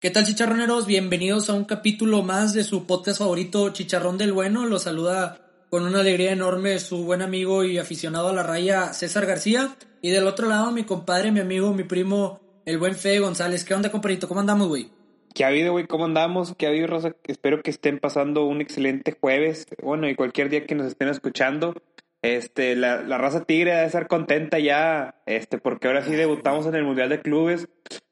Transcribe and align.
¿Qué 0.00 0.10
tal 0.10 0.24
chicharroneros? 0.24 0.86
Bienvenidos 0.86 1.50
a 1.50 1.54
un 1.54 1.64
capítulo 1.64 2.22
más 2.22 2.54
de 2.54 2.62
su 2.62 2.86
podcast 2.86 3.18
favorito 3.18 3.70
Chicharrón 3.70 4.16
del 4.16 4.32
Bueno. 4.32 4.64
Los 4.64 4.84
saluda 4.84 5.40
con 5.70 5.82
una 5.84 5.98
alegría 6.02 6.30
enorme 6.30 6.78
su 6.78 7.02
buen 7.02 7.20
amigo 7.20 7.64
y 7.64 7.78
aficionado 7.78 8.28
a 8.28 8.32
la 8.32 8.44
raya 8.44 8.92
César 8.92 9.26
García. 9.26 9.74
Y 10.00 10.10
del 10.10 10.28
otro 10.28 10.48
lado 10.48 10.70
mi 10.70 10.84
compadre, 10.84 11.32
mi 11.32 11.40
amigo, 11.40 11.74
mi 11.74 11.82
primo, 11.82 12.38
el 12.64 12.78
buen 12.78 12.94
Fede 12.94 13.18
González. 13.18 13.64
¿Qué 13.64 13.74
onda 13.74 13.90
compadrito? 13.90 14.28
¿Cómo 14.28 14.38
andamos, 14.38 14.68
güey? 14.68 14.88
¿Qué 15.34 15.42
ha 15.42 15.48
habido, 15.48 15.72
güey? 15.72 15.88
¿Cómo 15.88 16.04
andamos? 16.04 16.54
¿Qué 16.56 16.66
ha 16.66 16.68
habido, 16.68 16.86
Rosa? 16.86 17.16
Espero 17.24 17.60
que 17.64 17.72
estén 17.72 17.98
pasando 17.98 18.44
un 18.44 18.60
excelente 18.60 19.16
jueves. 19.20 19.66
Bueno, 19.82 20.08
y 20.08 20.14
cualquier 20.14 20.48
día 20.48 20.64
que 20.64 20.76
nos 20.76 20.86
estén 20.86 21.08
escuchando. 21.08 21.74
Este, 22.22 22.76
la, 22.76 23.02
la 23.02 23.18
raza 23.18 23.44
tigre 23.44 23.72
debe 23.72 23.86
estar 23.86 24.06
contenta 24.06 24.58
ya, 24.58 25.22
este, 25.26 25.58
porque 25.58 25.86
ahora 25.86 26.04
sí 26.04 26.12
debutamos 26.12 26.66
en 26.66 26.76
el 26.76 26.84
Mundial 26.84 27.08
de 27.08 27.20
Clubes. 27.20 27.68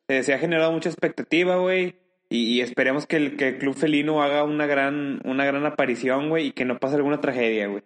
Eh, 0.08 0.22
se 0.22 0.34
ha 0.34 0.38
generado 0.38 0.72
mucha 0.72 0.88
expectativa, 0.88 1.56
güey. 1.56 1.96
Y, 2.28 2.60
esperemos 2.60 3.06
que 3.06 3.16
el, 3.16 3.36
que 3.36 3.48
el 3.48 3.58
club 3.58 3.76
felino 3.76 4.22
haga 4.22 4.42
una 4.42 4.66
gran, 4.66 5.20
una 5.24 5.44
gran 5.44 5.64
aparición, 5.64 6.28
güey, 6.28 6.48
y 6.48 6.52
que 6.52 6.64
no 6.64 6.78
pase 6.78 6.96
alguna 6.96 7.20
tragedia, 7.20 7.68
güey. 7.68 7.84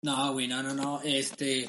No, 0.00 0.32
güey, 0.32 0.48
no, 0.48 0.62
no, 0.62 0.74
no. 0.74 1.00
Este, 1.02 1.66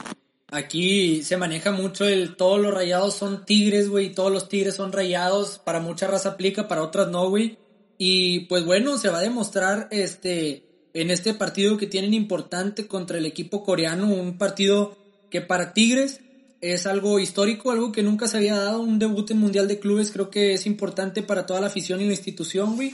aquí 0.51 1.21
se 1.23 1.35
maneja 1.35 1.71
mucho 1.71 2.07
el 2.07 2.37
todos 2.37 2.61
los 2.61 2.73
rayados 2.73 3.15
son 3.15 3.45
tigres, 3.45 3.89
güey, 3.89 4.13
todos 4.13 4.31
los 4.31 4.47
tigres 4.47 4.75
son 4.75 4.93
rayados. 4.93 5.59
Para 5.59 5.81
mucha 5.81 6.07
raza 6.07 6.29
aplica, 6.29 6.67
para 6.67 6.83
otras 6.83 7.09
no, 7.09 7.29
güey. 7.29 7.57
Y 7.97 8.41
pues 8.41 8.63
bueno, 8.65 8.97
se 8.97 9.09
va 9.09 9.17
a 9.17 9.23
demostrar 9.23 9.89
este 9.91 10.63
en 10.93 11.11
este 11.11 11.33
partido 11.33 11.77
que 11.77 11.87
tienen 11.87 12.13
importante 12.13 12.87
contra 12.87 13.17
el 13.17 13.25
equipo 13.25 13.63
coreano, 13.63 14.07
un 14.07 14.37
partido 14.37 14.97
que 15.29 15.41
para 15.41 15.73
Tigres 15.73 16.21
es 16.61 16.85
algo 16.85 17.19
histórico, 17.19 17.71
algo 17.71 17.91
que 17.91 18.03
nunca 18.03 18.27
se 18.27 18.37
había 18.37 18.57
dado, 18.57 18.81
un 18.81 18.99
debut 18.99 19.31
en 19.31 19.39
Mundial 19.39 19.67
de 19.67 19.79
Clubes, 19.79 20.11
creo 20.11 20.29
que 20.29 20.53
es 20.53 20.65
importante 20.65 21.23
para 21.23 21.45
toda 21.45 21.61
la 21.61 21.67
afición 21.67 22.01
y 22.01 22.05
la 22.05 22.11
institución, 22.11 22.75
güey. 22.75 22.93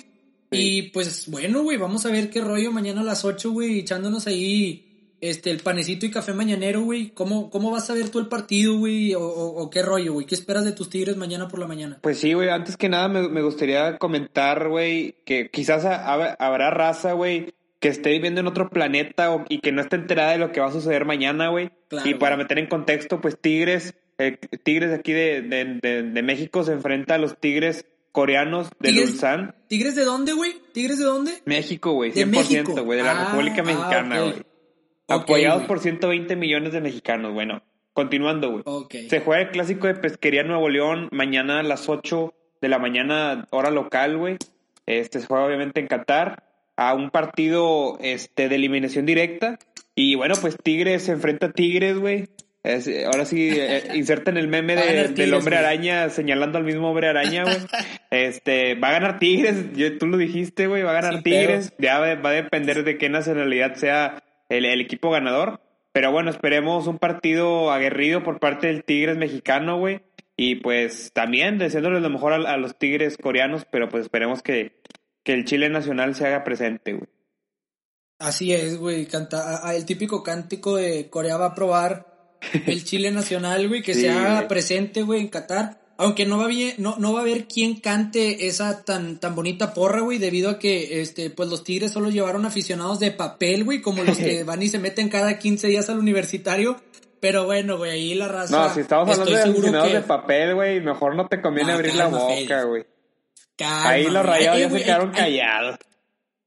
Y 0.51 0.83
pues 0.83 1.27
bueno, 1.27 1.63
güey, 1.63 1.77
vamos 1.77 2.05
a 2.05 2.11
ver 2.11 2.29
qué 2.29 2.41
rollo 2.41 2.71
mañana 2.71 3.01
a 3.01 3.03
las 3.03 3.25
8, 3.25 3.51
güey, 3.51 3.79
echándonos 3.79 4.27
ahí 4.27 4.85
este, 5.21 5.49
el 5.49 5.59
panecito 5.59 6.05
y 6.05 6.11
café 6.11 6.33
mañanero, 6.33 6.83
güey. 6.83 7.09
¿Cómo, 7.09 7.49
¿Cómo 7.49 7.71
vas 7.71 7.89
a 7.89 7.93
ver 7.93 8.09
tú 8.09 8.19
el 8.19 8.27
partido, 8.27 8.77
güey? 8.77 9.13
O, 9.17 9.69
qué 9.71 9.81
rollo, 9.81 10.13
güey? 10.13 10.25
¿Qué 10.25 10.35
esperas 10.35 10.65
de 10.65 10.71
tus 10.71 10.89
Tigres 10.89 11.17
mañana 11.17 11.47
por 11.47 11.59
la 11.59 11.67
mañana? 11.67 11.97
Pues 12.01 12.19
sí, 12.19 12.33
güey, 12.33 12.49
antes 12.49 12.77
que 12.77 12.89
nada 12.89 13.07
me, 13.07 13.27
me 13.27 13.41
gustaría 13.41 13.97
comentar, 13.97 14.69
güey, 14.69 15.15
que 15.25 15.49
quizás 15.49 15.83
habrá 15.85 16.69
raza, 16.69 17.13
güey, 17.13 17.53
que 17.85 17.91
esté 17.91 18.09
viviendo 18.09 18.41
en 18.41 18.47
otro 18.47 18.71
planeta 18.71 19.45
y 19.47 19.59
que 19.59 19.71
no 19.71 19.79
esté 19.79 19.97
enterada 19.97 20.31
de 20.31 20.39
lo 20.39 20.51
que 20.51 20.59
va 20.59 20.69
a 20.69 20.71
suceder 20.71 21.05
mañana, 21.05 21.49
güey. 21.49 21.69
y 22.03 22.15
para 22.15 22.35
meter 22.35 22.57
en 22.57 22.65
contexto, 22.65 23.21
pues 23.21 23.39
Tigres, 23.39 23.93
eh, 24.17 24.39
Tigres 24.63 24.89
de 24.89 24.95
aquí 24.95 25.13
de, 25.13 25.43
de, 25.43 26.23
México 26.23 26.63
se 26.63 26.71
enfrenta 26.71 27.13
a 27.13 27.17
los 27.19 27.37
Tigres 27.39 27.85
coreanos 28.11 28.71
de 28.79 28.89
Ulsan. 29.03 29.53
¿Tigres 29.67 29.93
de 29.93 30.03
dónde, 30.03 30.33
güey? 30.33 30.53
¿Tigres 30.73 30.97
de 30.97 31.05
dónde? 31.05 31.33
México, 31.45 31.91
güey, 31.91 32.11
100%, 32.11 32.83
güey, 32.83 32.97
de 32.97 33.03
la 33.03 33.11
ah, 33.11 33.25
República 33.25 33.61
ah, 33.61 33.65
Mexicana, 33.65 34.19
güey. 34.19 34.33
Apoyados 35.07 35.65
por 35.65 35.79
120 35.79 36.35
millones 36.35 36.73
de 36.73 36.81
mexicanos, 36.81 37.35
bueno. 37.35 37.61
Continuando, 37.93 38.49
güey. 38.49 38.63
Se 39.09 39.19
juega 39.19 39.43
el 39.43 39.51
clásico 39.51 39.85
de 39.85 39.93
Pesquería 39.93 40.41
Nuevo 40.41 40.69
León 40.69 41.07
mañana 41.11 41.59
a 41.59 41.63
las 41.63 41.87
8 41.87 42.33
de 42.63 42.67
la 42.67 42.79
mañana, 42.79 43.45
hora 43.51 43.69
local, 43.69 44.17
güey. 44.17 44.37
Este 44.87 45.19
se 45.19 45.27
juega 45.27 45.45
obviamente 45.45 45.81
en 45.81 45.85
Qatar 45.85 46.45
a 46.77 46.93
un 46.93 47.09
partido 47.09 47.97
este, 48.01 48.49
de 48.49 48.55
eliminación 48.55 49.05
directa. 49.05 49.59
Y 49.95 50.15
bueno, 50.15 50.35
pues 50.39 50.57
Tigres 50.61 51.03
se 51.03 51.13
enfrenta 51.13 51.47
a 51.47 51.51
Tigres, 51.51 51.97
güey. 51.97 52.27
ahora 53.05 53.25
sí, 53.25 53.49
eh, 53.51 53.83
inserten 53.95 54.37
el 54.37 54.47
meme 54.47 54.75
del 54.75 55.33
hombre 55.33 55.57
araña 55.57 56.09
señalando 56.09 56.57
al 56.57 56.65
mismo 56.65 56.89
hombre 56.89 57.07
araña, 57.07 57.43
güey. 57.43 57.57
Este, 58.11 58.75
va 58.75 58.89
a 58.89 58.93
ganar 58.93 59.19
Tigres, 59.19 59.65
tú 59.99 60.07
lo 60.07 60.17
dijiste, 60.17 60.67
güey, 60.67 60.83
va 60.83 60.91
a 60.91 61.01
ganar 61.01 61.21
Tigres. 61.21 61.73
Ya 61.77 61.99
va, 61.99 62.07
a 62.07 62.31
depender 62.31 62.83
de 62.85 62.97
qué 62.97 63.09
nacionalidad 63.09 63.75
sea 63.75 64.23
el, 64.47 64.65
equipo 64.79 65.09
ganador. 65.11 65.59
Pero 65.91 66.11
bueno, 66.11 66.29
esperemos 66.29 66.87
un 66.87 66.97
partido 66.97 67.71
aguerrido 67.71 68.23
por 68.23 68.39
parte 68.39 68.67
del 68.67 68.83
Tigres 68.83 69.17
mexicano, 69.17 69.77
güey. 69.77 70.01
Y 70.37 70.55
pues 70.55 71.11
también 71.13 71.57
deseándoles 71.57 72.01
lo 72.01 72.09
mejor 72.09 72.33
a 72.33 72.57
los 72.57 72.77
Tigres 72.77 73.17
coreanos, 73.17 73.65
pero 73.69 73.89
pues 73.89 74.03
esperemos 74.03 74.41
que, 74.41 74.73
que 75.25 75.33
el 75.33 75.43
Chile 75.43 75.69
nacional 75.69 76.15
se 76.15 76.27
haga 76.27 76.45
presente, 76.45 76.93
güey. 76.93 77.09
Así 78.19 78.53
es, 78.53 78.77
güey. 78.77 79.07
Canta, 79.07 79.75
el 79.75 79.83
típico 79.85 80.23
cántico 80.23 80.77
de 80.77 81.09
Corea 81.09 81.35
va 81.35 81.47
a 81.47 81.55
probar 81.55 82.39
el 82.65 82.83
Chile 82.85 83.11
nacional, 83.11 83.67
güey, 83.67 83.81
que 83.81 83.95
se 83.95 84.09
haga 84.09 84.47
presente, 84.47 85.01
güey, 85.01 85.19
en 85.19 85.27
Qatar. 85.27 85.81
Aunque 85.97 86.25
no 86.25 86.37
va, 86.37 86.47
bien, 86.47 86.75
no, 86.77 86.97
no 86.99 87.13
va 87.13 87.19
a 87.19 87.21
haber 87.23 87.47
quien 87.47 87.79
cante 87.79 88.47
esa 88.47 88.83
tan, 88.83 89.17
tan 89.19 89.33
bonita 89.33 89.73
porra, 89.73 90.01
güey, 90.01 90.19
debido 90.19 90.49
a 90.49 90.59
que, 90.59 91.01
este, 91.01 91.29
pues 91.29 91.49
los 91.49 91.63
Tigres 91.63 91.91
solo 91.91 92.09
llevaron 92.09 92.45
aficionados 92.45 92.99
de 92.99 93.11
papel, 93.11 93.63
güey, 93.63 93.81
como 93.81 94.03
los 94.03 94.17
que 94.17 94.43
van 94.45 94.61
y 94.61 94.67
se 94.67 94.77
meten 94.77 95.09
cada 95.09 95.39
15 95.39 95.67
días 95.67 95.89
al 95.89 95.99
universitario. 95.99 96.75
Pero 97.21 97.45
bueno, 97.45 97.77
güey, 97.77 97.91
ahí 97.91 98.13
la 98.13 98.27
raza. 98.27 98.67
No, 98.67 98.73
si 98.73 98.81
estamos 98.81 99.09
hablando 99.09 99.35
de 99.35 99.41
aficionados 99.41 99.91
de 99.91 100.01
papel, 100.01 100.53
güey, 100.53 100.81
mejor 100.81 101.15
no 101.15 101.27
te 101.27 101.41
conviene 101.41 101.71
abrir 101.71 101.95
la 101.95 102.07
boca, 102.07 102.63
güey. 102.63 102.85
Ahí 103.59 104.09
los 104.09 104.25
rayados 104.25 104.59
ya 104.59 104.69
se 104.69 104.83
quedaron 104.83 105.11
callados. 105.11 105.77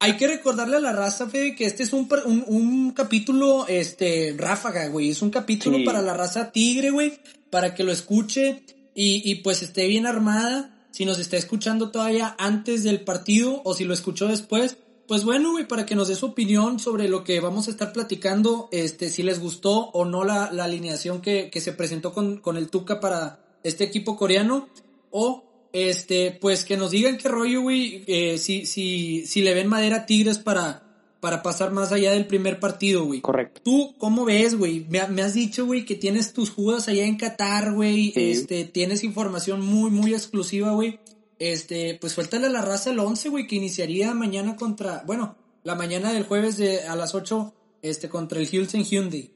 Hay 0.01 0.17
que 0.17 0.29
recordarle 0.29 0.77
a 0.77 0.81
la 0.81 0.93
raza, 0.93 1.29
Fede, 1.29 1.57
que 1.57 1.65
este 1.65 1.83
es 1.83 1.93
un, 1.93 2.09
un, 2.47 2.93
capítulo, 2.93 3.67
este, 3.67 4.35
ráfaga, 4.37 4.87
güey. 4.89 5.11
Es 5.11 5.23
un 5.23 5.31
capítulo 5.31 5.79
para 5.85 6.03
la 6.03 6.15
raza 6.15 6.53
tigre, 6.53 6.91
güey. 6.91 7.19
Para 7.51 7.75
que 7.75 7.83
lo 7.83 7.91
escuche 7.91 8.63
y, 8.95 9.29
y 9.29 9.37
pues 9.37 9.63
esté 9.63 9.89
bien 9.89 10.07
armada. 10.07 10.87
Si 10.93 11.05
nos 11.05 11.19
está 11.19 11.37
escuchando 11.37 11.91
todavía 11.91 12.37
antes 12.39 12.85
del 12.85 13.01
partido 13.01 13.61
o 13.65 13.75
si 13.75 13.85
lo 13.85 13.93
escuchó 13.93 14.29
después, 14.29 14.77
pues 15.09 15.25
bueno, 15.25 15.53
güey, 15.53 15.67
para 15.67 15.87
que 15.87 15.95
nos 15.95 16.09
dé 16.09 16.15
su 16.15 16.27
opinión 16.27 16.79
sobre 16.79 17.09
lo 17.09 17.25
que 17.25 17.41
vamos 17.41 17.67
a 17.67 17.71
estar 17.71 17.93
platicando, 17.93 18.69
este, 18.73 19.09
si 19.09 19.23
les 19.23 19.41
gustó 19.41 19.91
o 19.91 20.05
no 20.05 20.23
la, 20.23 20.53
la 20.53 20.65
alineación 20.65 21.23
que, 21.23 21.51
que 21.51 21.61
se 21.61 21.73
presentó 21.73 22.13
con, 22.13 22.41
con 22.41 22.57
el 22.57 22.69
Tuca 22.69 23.01
para 23.01 23.41
este 23.63 23.85
equipo 23.85 24.17
coreano, 24.17 24.69
o 25.11 25.48
este, 25.73 26.37
pues 26.41 26.65
que 26.65 26.77
nos 26.77 26.91
digan 26.91 27.19
qué 27.19 27.29
rollo, 27.29 27.63
güey, 27.63 28.05
eh, 28.07 28.39
si, 28.39 28.67
si, 28.67 29.27
si 29.27 29.43
le 29.43 29.55
ven 29.55 29.69
madera 29.69 29.97
a 29.97 30.07
Tigres 30.07 30.39
para, 30.39 30.83
para 31.21 31.43
pasar 31.43 31.73
más 31.73 31.93
allá 31.93 32.13
del 32.13 32.27
primer 32.27 32.61
partido, 32.61 33.05
güey. 33.05 33.21
Correcto. 33.21 33.61
¿Tú 33.65 33.95
cómo 33.99 34.25
ves, 34.25 34.57
güey? 34.57 34.87
Me, 34.89 35.01
has 35.01 35.35
dicho, 35.35 35.67
güey, 35.67 35.85
que 35.85 35.95
tienes 35.95 36.33
tus 36.33 36.51
jugadas 36.51 36.89
allá 36.89 37.05
en 37.05 37.17
Qatar, 37.17 37.73
güey. 37.73 38.13
Este, 38.17 38.65
tienes 38.65 39.05
información 39.05 39.65
muy, 39.65 39.91
muy 39.91 40.15
exclusiva, 40.15 40.73
güey. 40.73 41.01
Este, 41.39 41.97
pues 42.01 42.15
suéltale 42.15 42.47
a 42.47 42.51
la 42.51 42.63
raza 42.63 42.91
el 42.91 42.99
11, 42.99 43.29
güey, 43.29 43.47
que 43.47 43.57
iniciaría 43.57 44.13
mañana 44.15 44.57
contra, 44.57 45.05
bueno, 45.07 45.37
la 45.63 45.75
mañana 45.75 46.13
del 46.13 46.25
jueves 46.25 46.57
de, 46.57 46.83
a 46.83 46.97
las 46.97 47.15
8, 47.15 47.55
este, 47.83 48.09
contra 48.09 48.41
el 48.41 48.49
Hilton 48.51 48.85
Hyundai. 48.85 49.31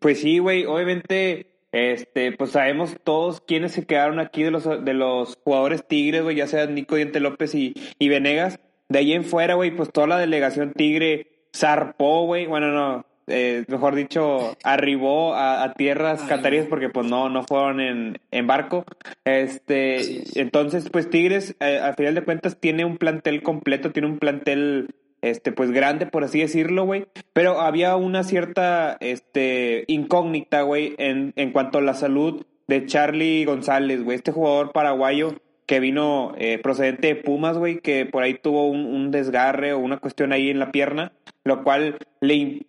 Pues 0.00 0.20
sí, 0.20 0.38
güey, 0.38 0.66
obviamente 0.66 1.55
este, 1.72 2.32
pues 2.32 2.52
sabemos 2.52 2.96
todos 3.04 3.40
quiénes 3.40 3.72
se 3.72 3.86
quedaron 3.86 4.18
aquí 4.18 4.42
de 4.42 4.50
los, 4.50 4.64
de 4.84 4.94
los 4.94 5.36
jugadores 5.44 5.86
Tigres, 5.86 6.22
güey, 6.22 6.36
ya 6.36 6.46
sea 6.46 6.66
Nico 6.66 6.96
Diente 6.96 7.20
López 7.20 7.54
y, 7.54 7.74
y 7.98 8.08
Venegas. 8.08 8.60
De 8.88 9.00
ahí 9.00 9.12
en 9.12 9.24
fuera, 9.24 9.54
güey, 9.54 9.74
pues 9.74 9.90
toda 9.92 10.06
la 10.06 10.18
delegación 10.18 10.72
Tigre 10.72 11.48
zarpó, 11.54 12.24
güey. 12.24 12.46
Bueno, 12.46 12.72
no, 12.72 13.04
eh, 13.26 13.64
mejor 13.66 13.96
dicho, 13.96 14.56
arribó 14.62 15.34
a, 15.34 15.72
tierras 15.74 16.22
cataríes 16.22 16.66
porque 16.66 16.88
pues 16.88 17.06
no, 17.06 17.28
no 17.28 17.42
fueron 17.42 17.80
en, 17.80 18.18
en 18.30 18.46
barco. 18.46 18.84
Este, 19.24 20.22
entonces, 20.40 20.88
pues 20.90 21.10
Tigres, 21.10 21.56
eh, 21.60 21.80
al 21.82 21.94
final 21.94 22.14
de 22.14 22.24
cuentas, 22.24 22.58
tiene 22.60 22.84
un 22.84 22.96
plantel 22.96 23.42
completo, 23.42 23.90
tiene 23.90 24.08
un 24.08 24.18
plantel 24.18 24.94
este, 25.30 25.52
pues 25.52 25.70
grande, 25.70 26.06
por 26.06 26.24
así 26.24 26.40
decirlo, 26.40 26.84
güey. 26.84 27.06
Pero 27.32 27.60
había 27.60 27.96
una 27.96 28.22
cierta, 28.22 28.96
este, 29.00 29.84
incógnita, 29.88 30.62
güey, 30.62 30.94
en, 30.98 31.32
en 31.36 31.52
cuanto 31.52 31.78
a 31.78 31.82
la 31.82 31.94
salud 31.94 32.44
de 32.66 32.86
Charlie 32.86 33.44
González, 33.44 34.02
güey. 34.02 34.16
Este 34.16 34.32
jugador 34.32 34.72
paraguayo 34.72 35.34
que 35.66 35.80
vino 35.80 36.32
eh, 36.38 36.58
procedente 36.58 37.08
de 37.08 37.16
Pumas, 37.16 37.58
güey, 37.58 37.80
que 37.80 38.06
por 38.06 38.22
ahí 38.22 38.34
tuvo 38.34 38.68
un, 38.68 39.10
desgarre 39.10 39.72
o 39.72 39.78
una 39.78 39.98
cuestión 39.98 40.32
ahí 40.32 40.48
en 40.48 40.60
la 40.60 40.70
pierna, 40.70 41.12
lo 41.44 41.64
cual 41.64 41.98
le 42.20 42.66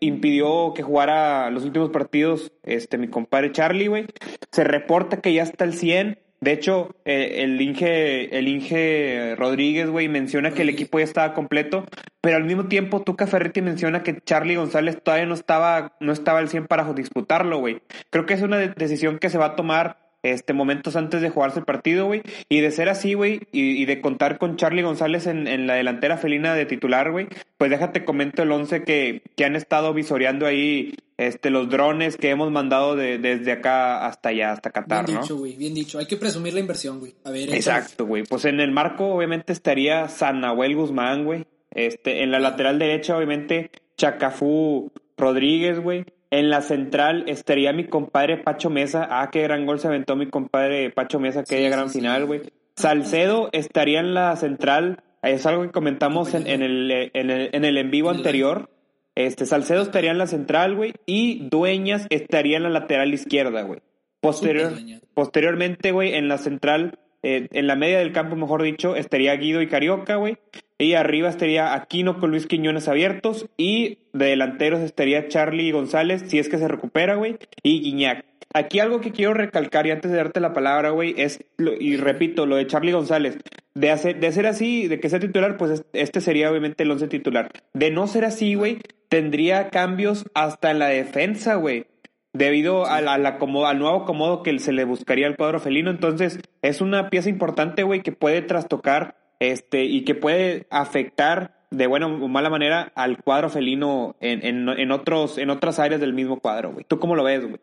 impidió 0.00 0.74
que 0.74 0.82
jugara 0.82 1.50
los 1.50 1.64
últimos 1.64 1.90
partidos 1.90 2.52
este 2.64 2.98
mi 2.98 3.08
compadre 3.08 3.52
Charlie, 3.52 3.86
güey. 3.86 4.06
Se 4.50 4.64
reporta 4.64 5.20
que 5.20 5.32
ya 5.32 5.44
está 5.44 5.64
al 5.64 5.74
100, 5.74 6.18
de 6.44 6.52
hecho, 6.52 6.94
eh, 7.06 7.36
el 7.38 7.58
Inge, 7.58 8.36
el 8.36 8.48
Inge 8.48 9.34
Rodríguez, 9.36 9.88
güey, 9.88 10.08
menciona 10.08 10.50
que 10.50 10.60
el 10.60 10.68
equipo 10.68 10.98
ya 10.98 11.04
estaba 11.04 11.32
completo, 11.32 11.86
pero 12.20 12.36
al 12.36 12.44
mismo 12.44 12.66
tiempo 12.66 13.02
Tuca 13.02 13.26
Ferretti 13.26 13.62
menciona 13.62 14.02
que 14.02 14.20
Charlie 14.20 14.56
González 14.56 15.02
todavía 15.02 15.24
no 15.24 15.32
estaba, 15.32 15.96
no 16.00 16.12
estaba 16.12 16.40
al 16.40 16.50
100 16.50 16.66
para 16.66 16.92
disputarlo, 16.92 17.60
güey. 17.60 17.80
Creo 18.10 18.26
que 18.26 18.34
es 18.34 18.42
una 18.42 18.58
decisión 18.58 19.18
que 19.18 19.30
se 19.30 19.38
va 19.38 19.46
a 19.46 19.56
tomar 19.56 19.96
este, 20.22 20.52
momentos 20.52 20.96
antes 20.96 21.22
de 21.22 21.30
jugarse 21.30 21.60
el 21.60 21.64
partido, 21.64 22.04
güey. 22.04 22.20
Y 22.50 22.60
de 22.60 22.70
ser 22.70 22.90
así, 22.90 23.14
güey, 23.14 23.40
y, 23.50 23.84
de 23.86 24.02
contar 24.02 24.36
con 24.36 24.56
Charlie 24.56 24.82
González 24.82 25.26
en, 25.26 25.66
la 25.66 25.74
delantera 25.74 26.18
felina 26.18 26.54
de 26.54 26.66
titular, 26.66 27.10
güey, 27.10 27.28
pues 27.56 27.70
déjate 27.70 28.04
comento 28.04 28.42
el 28.42 28.52
once 28.52 28.82
que, 28.82 29.22
que 29.34 29.44
han 29.46 29.56
estado 29.56 29.94
visoreando 29.94 30.46
ahí 30.46 30.94
este, 31.16 31.50
los 31.50 31.68
drones 31.68 32.16
que 32.16 32.30
hemos 32.30 32.50
mandado 32.50 32.96
de, 32.96 33.18
desde 33.18 33.52
acá 33.52 34.06
hasta 34.06 34.30
allá, 34.30 34.52
hasta 34.52 34.70
Qatar, 34.70 35.06
bien 35.06 35.16
¿no? 35.16 35.22
dicho, 35.22 35.36
güey, 35.36 35.56
bien 35.56 35.74
dicho. 35.74 35.98
Hay 35.98 36.06
que 36.06 36.16
presumir 36.16 36.54
la 36.54 36.60
inversión, 36.60 36.98
güey. 36.98 37.14
A 37.24 37.30
ver, 37.30 37.54
Exacto, 37.54 38.06
güey. 38.06 38.24
Pues 38.24 38.44
en 38.44 38.60
el 38.60 38.72
marco, 38.72 39.06
obviamente, 39.06 39.52
estaría 39.52 40.08
San 40.08 40.40
Nahuel 40.40 40.74
Guzmán, 40.74 41.24
güey. 41.24 41.46
Este, 41.70 42.22
en 42.22 42.30
la 42.30 42.40
lateral 42.40 42.78
derecha, 42.78 43.16
obviamente, 43.16 43.70
Chacafú 43.96 44.90
Rodríguez, 45.16 45.80
güey. 45.80 46.04
En 46.30 46.50
la 46.50 46.62
central 46.62 47.24
estaría 47.28 47.72
mi 47.72 47.84
compadre 47.84 48.38
Pacho 48.38 48.68
Mesa. 48.68 49.06
Ah, 49.08 49.30
qué 49.30 49.42
gran 49.42 49.66
gol 49.66 49.78
se 49.78 49.86
aventó 49.86 50.16
mi 50.16 50.26
compadre 50.26 50.90
Pacho 50.90 51.20
Mesa, 51.20 51.40
aquella 51.40 51.68
gran 51.68 51.90
final, 51.90 52.26
güey. 52.26 52.42
Salcedo 52.76 53.50
estaría 53.52 54.00
en 54.00 54.14
la 54.14 54.34
central. 54.34 55.04
Es 55.22 55.46
algo 55.46 55.62
que 55.62 55.70
comentamos 55.70 56.34
en, 56.34 56.48
en 56.48 56.62
el, 56.62 56.90
en, 56.90 57.30
el, 57.30 57.50
en 57.52 57.64
el 57.64 57.78
en 57.78 57.90
vivo 57.90 58.10
anterior. 58.10 58.68
Este, 59.14 59.46
Salcedo 59.46 59.82
estaría 59.82 60.10
en 60.10 60.18
la 60.18 60.26
central, 60.26 60.74
güey. 60.74 60.94
Y 61.06 61.48
Dueñas 61.48 62.06
estaría 62.10 62.56
en 62.56 62.64
la 62.64 62.70
lateral 62.70 63.14
izquierda, 63.14 63.62
güey. 63.62 63.80
Posterior, 64.20 64.72
posteriormente, 65.12 65.92
güey, 65.92 66.14
en 66.14 66.28
la 66.28 66.38
central, 66.38 66.98
eh, 67.22 67.48
en 67.52 67.66
la 67.66 67.76
media 67.76 67.98
del 67.98 68.12
campo, 68.12 68.36
mejor 68.36 68.62
dicho, 68.62 68.96
estaría 68.96 69.36
Guido 69.36 69.60
y 69.60 69.68
Carioca, 69.68 70.16
güey. 70.16 70.38
Y 70.78 70.94
arriba 70.94 71.28
estaría 71.28 71.74
Aquino 71.74 72.18
con 72.18 72.30
Luis 72.30 72.46
Quiñones 72.46 72.88
abiertos. 72.88 73.46
Y 73.56 73.98
de 74.12 74.26
delanteros 74.26 74.80
estaría 74.80 75.28
Charlie 75.28 75.70
González, 75.72 76.24
si 76.26 76.38
es 76.38 76.48
que 76.48 76.58
se 76.58 76.68
recupera, 76.68 77.14
güey. 77.14 77.36
Y 77.62 77.80
Guiñac. 77.80 78.24
Aquí 78.56 78.78
algo 78.78 79.00
que 79.00 79.10
quiero 79.10 79.34
recalcar 79.34 79.84
y 79.86 79.90
antes 79.90 80.12
de 80.12 80.16
darte 80.16 80.38
la 80.38 80.52
palabra, 80.52 80.90
güey, 80.90 81.14
es, 81.18 81.44
y 81.80 81.96
repito, 81.96 82.46
lo 82.46 82.54
de 82.54 82.68
Charlie 82.68 82.92
González. 82.92 83.36
De, 83.74 83.90
hacer, 83.90 84.20
de 84.20 84.30
ser 84.30 84.46
así, 84.46 84.86
de 84.86 85.00
que 85.00 85.08
sea 85.08 85.18
titular, 85.18 85.56
pues 85.56 85.84
este 85.92 86.20
sería 86.20 86.50
obviamente 86.50 86.84
el 86.84 86.90
once 86.92 87.08
titular. 87.08 87.50
De 87.72 87.90
no 87.90 88.06
ser 88.06 88.24
así, 88.24 88.54
güey, 88.54 88.78
tendría 89.14 89.70
cambios 89.70 90.24
hasta 90.34 90.72
en 90.72 90.80
la 90.80 90.88
defensa, 90.88 91.54
güey. 91.54 91.86
Debido 92.32 92.84
a 92.84 93.00
la, 93.00 93.14
a 93.14 93.18
la 93.18 93.28
acomodo, 93.28 93.68
al 93.68 93.78
nuevo 93.78 94.02
acomodo 94.02 94.42
que 94.42 94.58
se 94.58 94.72
le 94.72 94.82
buscaría 94.82 95.28
al 95.28 95.36
cuadro 95.36 95.60
felino. 95.60 95.88
Entonces, 95.92 96.40
es 96.62 96.80
una 96.80 97.10
pieza 97.10 97.28
importante, 97.28 97.84
güey, 97.84 98.02
que 98.02 98.10
puede 98.10 98.42
trastocar 98.42 99.16
este, 99.38 99.84
y 99.84 100.02
que 100.02 100.16
puede 100.16 100.66
afectar 100.68 101.64
de 101.70 101.86
buena 101.86 102.08
o 102.08 102.26
mala 102.26 102.50
manera 102.50 102.90
al 102.96 103.22
cuadro 103.22 103.50
felino 103.50 104.16
en, 104.18 104.44
en, 104.44 104.68
en 104.68 104.90
otros, 104.90 105.38
en 105.38 105.50
otras 105.50 105.78
áreas 105.78 106.00
del 106.00 106.12
mismo 106.12 106.40
cuadro, 106.40 106.72
güey. 106.72 106.84
¿Tú 106.84 106.98
cómo 106.98 107.14
lo 107.14 107.22
ves, 107.22 107.42
güey? 107.44 107.60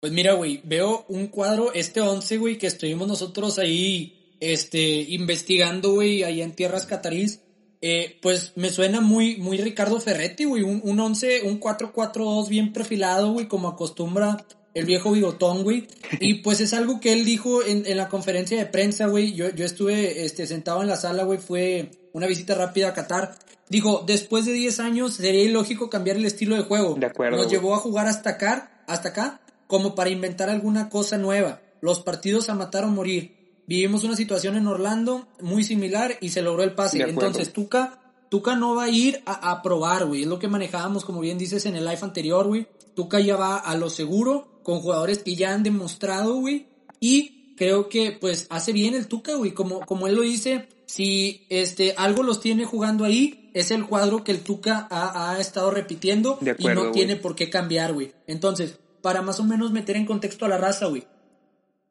Pues 0.00 0.12
mira, 0.12 0.34
güey, 0.34 0.60
veo 0.64 1.06
un 1.08 1.28
cuadro, 1.28 1.72
este 1.72 2.02
11, 2.02 2.36
güey, 2.36 2.58
que 2.58 2.66
estuvimos 2.66 3.08
nosotros 3.08 3.58
ahí, 3.58 4.36
este, 4.40 5.06
investigando, 5.08 5.92
güey, 5.92 6.24
ahí 6.24 6.42
en 6.42 6.52
tierras 6.52 6.84
catarís. 6.84 7.40
Eh, 7.84 8.16
pues 8.22 8.52
me 8.54 8.70
suena 8.70 9.00
muy, 9.00 9.36
muy 9.38 9.58
Ricardo 9.58 10.00
Ferretti, 10.00 10.44
güey, 10.44 10.62
un, 10.62 10.80
un 10.84 11.00
11, 11.00 11.42
un 11.42 11.58
4-4-2 11.58 12.48
bien 12.48 12.72
perfilado, 12.72 13.32
güey, 13.32 13.48
como 13.48 13.66
acostumbra 13.68 14.44
el 14.74 14.86
viejo 14.86 15.12
bigotón, 15.12 15.64
güey. 15.64 15.88
Y 16.20 16.34
pues 16.34 16.60
es 16.60 16.72
algo 16.74 17.00
que 17.00 17.12
él 17.12 17.24
dijo 17.24 17.62
en, 17.62 17.84
en 17.86 17.96
la 17.96 18.08
conferencia 18.08 18.56
de 18.56 18.66
prensa, 18.66 19.06
güey. 19.06 19.32
Yo, 19.34 19.50
yo 19.50 19.64
estuve 19.64 20.24
este, 20.24 20.46
sentado 20.46 20.80
en 20.82 20.88
la 20.88 20.96
sala, 20.96 21.24
güey, 21.24 21.38
fue 21.38 21.90
una 22.12 22.26
visita 22.26 22.54
rápida 22.54 22.88
a 22.88 22.94
Qatar. 22.94 23.34
Dijo, 23.68 24.04
después 24.06 24.44
de 24.44 24.52
10 24.52 24.80
años 24.80 25.14
sería 25.14 25.42
ilógico 25.42 25.90
cambiar 25.90 26.16
el 26.16 26.24
estilo 26.24 26.56
de 26.56 26.62
juego. 26.62 26.94
De 26.94 27.06
acuerdo. 27.06 27.36
Nos 27.36 27.46
güey. 27.46 27.56
llevó 27.56 27.74
a 27.74 27.78
jugar 27.78 28.06
hasta 28.06 28.30
acá, 28.30 28.84
hasta 28.86 29.10
acá, 29.10 29.40
como 29.66 29.94
para 29.94 30.10
inventar 30.10 30.50
alguna 30.50 30.88
cosa 30.88 31.18
nueva. 31.18 31.60
Los 31.80 32.00
partidos 32.00 32.48
a 32.48 32.54
matar 32.54 32.84
o 32.84 32.88
morir. 32.88 33.41
Vivimos 33.66 34.04
una 34.04 34.16
situación 34.16 34.56
en 34.56 34.66
Orlando 34.66 35.28
muy 35.40 35.64
similar 35.64 36.18
y 36.20 36.30
se 36.30 36.42
logró 36.42 36.62
el 36.62 36.74
pase. 36.74 37.00
Entonces, 37.02 37.52
Tuca, 37.52 38.00
Tuca 38.28 38.56
no 38.56 38.74
va 38.74 38.84
a 38.84 38.88
ir 38.88 39.22
a, 39.24 39.50
a 39.52 39.62
probar, 39.62 40.06
güey. 40.06 40.22
Es 40.22 40.28
lo 40.28 40.38
que 40.38 40.48
manejábamos, 40.48 41.04
como 41.04 41.20
bien 41.20 41.38
dices, 41.38 41.64
en 41.66 41.76
el 41.76 41.84
live 41.84 41.98
anterior, 42.02 42.46
güey. 42.46 42.66
Tuca 42.94 43.20
ya 43.20 43.36
va 43.36 43.56
a 43.56 43.76
lo 43.76 43.88
seguro, 43.88 44.60
con 44.62 44.80
jugadores 44.80 45.18
que 45.18 45.36
ya 45.36 45.54
han 45.54 45.62
demostrado, 45.62 46.34
güey. 46.34 46.66
Y 47.00 47.54
creo 47.56 47.88
que, 47.88 48.12
pues, 48.12 48.46
hace 48.50 48.72
bien 48.72 48.94
el 48.94 49.06
Tuca, 49.06 49.36
güey. 49.36 49.52
Como, 49.52 49.80
como 49.80 50.06
él 50.06 50.16
lo 50.16 50.22
dice, 50.22 50.68
si 50.86 51.46
este, 51.48 51.94
algo 51.96 52.22
los 52.22 52.40
tiene 52.40 52.64
jugando 52.64 53.04
ahí, 53.04 53.50
es 53.54 53.70
el 53.70 53.86
cuadro 53.86 54.24
que 54.24 54.32
el 54.32 54.40
Tuca 54.40 54.88
ha, 54.90 55.30
ha 55.30 55.40
estado 55.40 55.70
repitiendo 55.70 56.32
acuerdo, 56.34 56.56
y 56.58 56.74
no 56.74 56.80
güey. 56.82 56.92
tiene 56.92 57.16
por 57.16 57.34
qué 57.34 57.48
cambiar, 57.48 57.92
güey. 57.92 58.12
Entonces, 58.26 58.78
para 59.00 59.22
más 59.22 59.40
o 59.40 59.44
menos 59.44 59.72
meter 59.72 59.96
en 59.96 60.06
contexto 60.06 60.44
a 60.44 60.48
la 60.48 60.58
raza, 60.58 60.86
güey. 60.86 61.04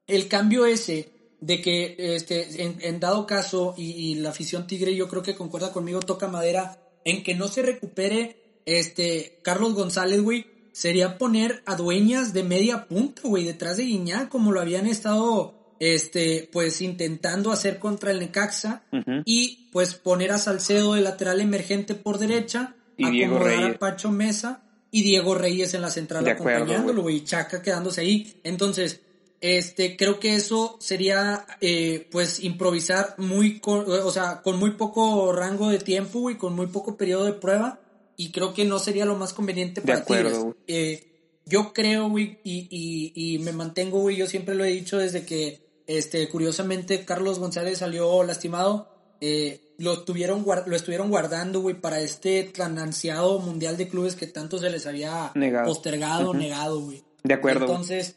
El 0.07 0.27
cambio 0.27 0.65
ese 0.65 1.20
de 1.42 1.60
que, 1.62 1.96
este, 1.98 2.64
en, 2.64 2.78
en 2.82 3.00
dado 3.00 3.26
caso, 3.26 3.74
y, 3.78 3.92
y 3.92 4.16
la 4.16 4.30
afición 4.30 4.68
tigre 4.68 4.96
yo 4.96 5.08
creo 5.10 5.24
que 5.24 5.36
concuerda 5.36 5.74
conmigo, 5.74 6.00
toca 6.00 6.28
madera, 6.28 6.80
en 7.04 7.24
que 7.24 7.34
no 7.36 7.48
se 7.48 7.64
recupere, 7.64 8.38
este, 8.66 9.40
Carlos 9.42 9.74
González, 9.74 10.22
güey, 10.22 10.46
sería 10.72 11.18
poner 11.18 11.64
a 11.66 11.76
dueñas 11.76 12.32
de 12.32 12.44
media 12.44 12.88
punta, 12.88 13.24
güey, 13.26 13.44
detrás 13.44 13.78
de 13.78 13.84
Guiñac, 13.84 14.30
como 14.30 14.52
lo 14.52 14.62
habían 14.62 14.86
estado, 14.86 15.76
este, 15.80 16.48
pues 16.52 16.80
intentando 16.82 17.52
hacer 17.52 17.80
contra 17.80 18.12
el 18.12 18.20
Necaxa, 18.20 18.84
y 19.26 19.68
pues 19.72 19.96
poner 19.96 20.32
a 20.32 20.38
Salcedo 20.38 20.94
de 20.94 21.02
lateral 21.02 21.42
emergente 21.42 21.96
por 21.96 22.20
derecha, 22.20 22.76
Y 22.98 23.10
Diego 23.10 23.40
Reyes. 23.40 23.76
a 23.76 23.80
Pacho 23.80 24.12
Mesa 24.12 24.64
y 24.92 25.02
Diego 25.02 25.34
Reyes 25.34 25.74
en 25.74 25.82
la 25.82 25.90
central 25.90 26.28
acompañándolo, 26.28 27.02
güey, 27.02 27.24
Chaca 27.24 27.64
quedándose 27.64 28.02
ahí. 28.02 28.40
Entonces, 28.44 29.02
este, 29.42 29.98
creo 29.98 30.20
que 30.20 30.36
eso 30.36 30.78
sería, 30.80 31.46
eh, 31.62 32.08
pues, 32.12 32.44
improvisar 32.44 33.16
muy, 33.18 33.60
con, 33.60 33.90
o 33.90 34.12
sea, 34.12 34.42
con 34.44 34.58
muy 34.60 34.72
poco 34.72 35.34
rango 35.34 35.70
de 35.70 35.80
tiempo, 35.80 36.20
güey, 36.20 36.38
con 36.38 36.56
muy 36.56 36.68
poco 36.68 36.96
periodo 36.96 37.26
de 37.26 37.34
prueba, 37.34 37.80
y 38.16 38.32
creo 38.32 38.54
que 38.54 38.66
no 38.66 38.78
sería 38.78 39.06
lo 39.06 39.16
más 39.16 39.34
conveniente 39.34 39.82
para 39.82 40.02
güey. 40.02 40.54
Eh, 40.68 41.08
yo 41.48 41.74
creo, 41.74 42.08
güey, 42.08 42.40
y, 42.44 42.68
y, 42.70 43.14
y 43.16 43.40
me 43.40 43.52
mantengo, 43.52 44.00
güey, 44.00 44.16
yo 44.16 44.28
siempre 44.28 44.54
lo 44.54 44.64
he 44.64 44.70
dicho 44.70 45.00
desde 45.00 45.26
que, 45.26 45.60
este, 45.88 46.30
curiosamente, 46.30 47.04
Carlos 47.04 47.40
González 47.40 47.80
salió 47.80 48.24
lastimado, 48.24 48.90
eh, 49.22 49.74
lo, 49.80 50.04
tuvieron, 50.04 50.46
lo 50.68 50.76
estuvieron 50.76 51.10
guardando, 51.10 51.62
güey, 51.62 51.82
para 51.82 52.00
este 52.00 52.44
tan 52.44 52.78
ansiado 52.78 53.40
mundial 53.40 53.76
de 53.76 53.88
clubes 53.88 54.16
que 54.16 54.28
tanto 54.28 54.60
se 54.60 54.70
les 54.70 54.86
había 54.86 55.32
Negado. 55.34 55.66
postergado, 55.66 56.34
negado, 56.36 56.80
güey. 56.82 57.04
De 57.24 57.34
acuerdo. 57.34 57.66
Entonces, 57.66 58.16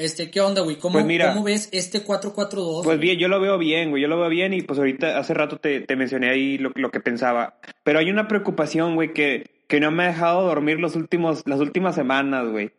este, 0.00 0.30
¿qué 0.30 0.40
onda, 0.40 0.62
güey? 0.62 0.76
¿Cómo, 0.76 0.94
Pues 0.94 1.04
mira. 1.04 1.32
¿Cómo 1.32 1.44
ves 1.44 1.68
este 1.72 2.04
4-4-2? 2.04 2.84
Pues 2.84 2.98
bien, 2.98 3.18
yo 3.18 3.28
lo 3.28 3.40
veo 3.40 3.58
bien, 3.58 3.90
güey, 3.90 4.02
yo 4.02 4.08
lo 4.08 4.18
veo 4.18 4.28
bien 4.28 4.54
y 4.54 4.62
pues 4.62 4.78
ahorita 4.78 5.18
hace 5.18 5.34
rato 5.34 5.58
te, 5.58 5.80
te 5.80 5.96
mencioné 5.96 6.30
ahí 6.30 6.58
lo, 6.58 6.72
lo 6.74 6.90
que 6.90 7.00
pensaba. 7.00 7.58
Pero 7.82 7.98
hay 7.98 8.10
una 8.10 8.26
preocupación, 8.26 8.94
güey, 8.94 9.12
que, 9.12 9.64
que 9.68 9.78
no 9.80 9.90
me 9.90 10.04
ha 10.04 10.08
dejado 10.08 10.46
dormir 10.46 10.80
los 10.80 10.96
últimos, 10.96 11.42
las 11.46 11.60
últimas 11.60 11.94
semanas, 11.94 12.48
güey. 12.48 12.72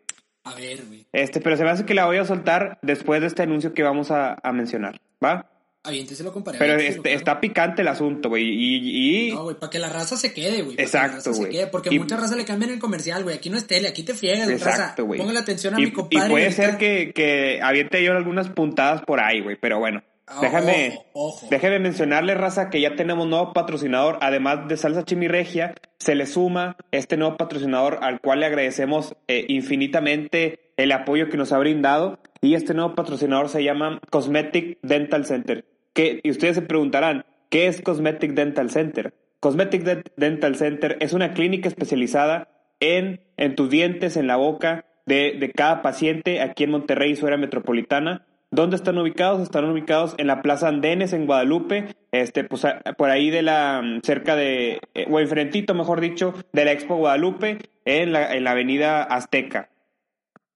A 0.43 0.55
ver, 0.55 0.83
güey. 0.87 1.05
Este, 1.13 1.39
pero 1.39 1.55
se 1.55 1.63
me 1.63 1.69
hace 1.69 1.85
que 1.85 1.93
la 1.93 2.07
voy 2.07 2.17
a 2.17 2.25
soltar 2.25 2.79
después 2.81 3.21
de 3.21 3.27
este 3.27 3.43
anuncio 3.43 3.73
que 3.73 3.83
vamos 3.83 4.09
a, 4.09 4.37
a 4.41 4.51
mencionar, 4.51 4.99
¿va? 5.23 5.51
Aviénteselo, 5.83 6.31
compadre. 6.31 6.59
Pero 6.59 6.73
aviénteselo, 6.73 6.97
este, 6.99 7.09
claro. 7.09 7.17
está 7.17 7.41
picante 7.41 7.81
el 7.81 7.87
asunto, 7.87 8.29
güey, 8.29 8.43
y... 8.47 9.29
y- 9.29 9.33
No, 9.33 9.43
güey, 9.45 9.55
para 9.55 9.69
que 9.71 9.79
la 9.79 9.89
raza 9.89 10.15
se 10.15 10.31
quede, 10.33 10.61
güey. 10.61 10.75
la 10.77 10.83
Exacto, 10.83 11.33
se 11.33 11.39
güey. 11.39 11.71
Porque 11.71 11.89
Y- 11.91 11.97
mucha 11.99 12.17
raza 12.17 12.35
le 12.35 12.45
cambian 12.45 12.71
el 12.71 12.79
comercial, 12.79 13.23
güey. 13.23 13.35
Aquí 13.37 13.49
no 13.49 13.57
es 13.57 13.65
tele, 13.65 13.87
aquí 13.87 14.03
te 14.03 14.13
friegas. 14.13 14.47
Exacto, 14.49 15.05
güey. 15.05 15.19
Póngale 15.19 15.39
atención 15.39 15.73
a 15.75 15.79
y, 15.81 15.85
mi 15.85 15.91
compadre. 15.91 16.27
y 16.27 16.29
puede 16.29 16.51
ser 16.51 16.77
que, 16.77 17.11
que 17.13 17.59
aviente 17.63 18.03
yo 18.03 18.11
algunas 18.11 18.49
puntadas 18.49 19.01
por 19.01 19.19
ahí, 19.19 19.41
güey, 19.41 19.55
pero 19.59 19.79
bueno. 19.79 20.03
Ah, 20.33 20.39
Déjame, 20.39 20.93
ojo, 21.13 21.35
ojo. 21.39 21.47
déjame 21.49 21.79
mencionarle, 21.79 22.35
raza, 22.35 22.69
que 22.69 22.79
ya 22.79 22.95
tenemos 22.95 23.27
nuevo 23.27 23.51
patrocinador. 23.51 24.17
Además 24.21 24.65
de 24.69 24.77
Salsa 24.77 25.03
Chimiregia, 25.03 25.73
se 25.99 26.15
le 26.15 26.25
suma 26.25 26.77
este 26.91 27.17
nuevo 27.17 27.35
patrocinador 27.35 27.99
al 28.01 28.21
cual 28.21 28.39
le 28.39 28.45
agradecemos 28.45 29.13
eh, 29.27 29.43
infinitamente 29.49 30.71
el 30.77 30.93
apoyo 30.93 31.27
que 31.27 31.35
nos 31.37 31.51
ha 31.51 31.57
brindado. 31.57 32.19
Y 32.41 32.55
este 32.55 32.73
nuevo 32.73 32.95
patrocinador 32.95 33.49
se 33.49 33.63
llama 33.63 34.01
Cosmetic 34.09 34.79
Dental 34.81 35.25
Center. 35.25 35.63
Que, 35.93 36.19
y 36.23 36.31
ustedes 36.31 36.55
se 36.55 36.61
preguntarán, 36.63 37.25
¿qué 37.49 37.67
es 37.67 37.81
Cosmetic 37.81 38.33
Dental 38.33 38.69
Center? 38.71 39.13
Cosmetic 39.39 39.83
De- 39.83 40.03
Dental 40.17 40.55
Center 40.55 40.97
es 41.01 41.13
una 41.13 41.33
clínica 41.33 41.67
especializada 41.67 42.47
en, 42.79 43.21
en 43.37 43.55
tus 43.55 43.69
dientes, 43.69 44.17
en 44.17 44.27
la 44.27 44.37
boca 44.37 44.85
de, 45.05 45.37
de 45.39 45.51
cada 45.51 45.81
paciente 45.81 46.41
aquí 46.41 46.63
en 46.63 46.71
Monterrey 46.71 47.11
y 47.11 47.15
su 47.15 47.25
área 47.27 47.37
metropolitana. 47.37 48.25
¿Dónde 48.49 48.75
están 48.75 48.97
ubicados? 48.97 49.41
Están 49.41 49.65
ubicados 49.65 50.13
en 50.17 50.27
la 50.27 50.41
Plaza 50.41 50.67
Andenes, 50.67 51.13
en 51.13 51.25
Guadalupe, 51.25 51.95
este, 52.11 52.43
pues, 52.43 52.65
por 52.97 53.09
ahí 53.09 53.29
de 53.29 53.43
la, 53.43 53.81
cerca 54.03 54.35
de, 54.35 54.81
eh, 54.93 55.05
o 55.09 55.19
enfrentito, 55.19 55.73
mejor 55.73 56.01
dicho, 56.01 56.33
de 56.51 56.65
la 56.65 56.73
Expo 56.73 56.97
Guadalupe, 56.97 57.59
en 57.85 58.11
la, 58.11 58.33
en 58.35 58.43
la 58.43 58.51
avenida 58.51 59.03
Azteca. 59.03 59.69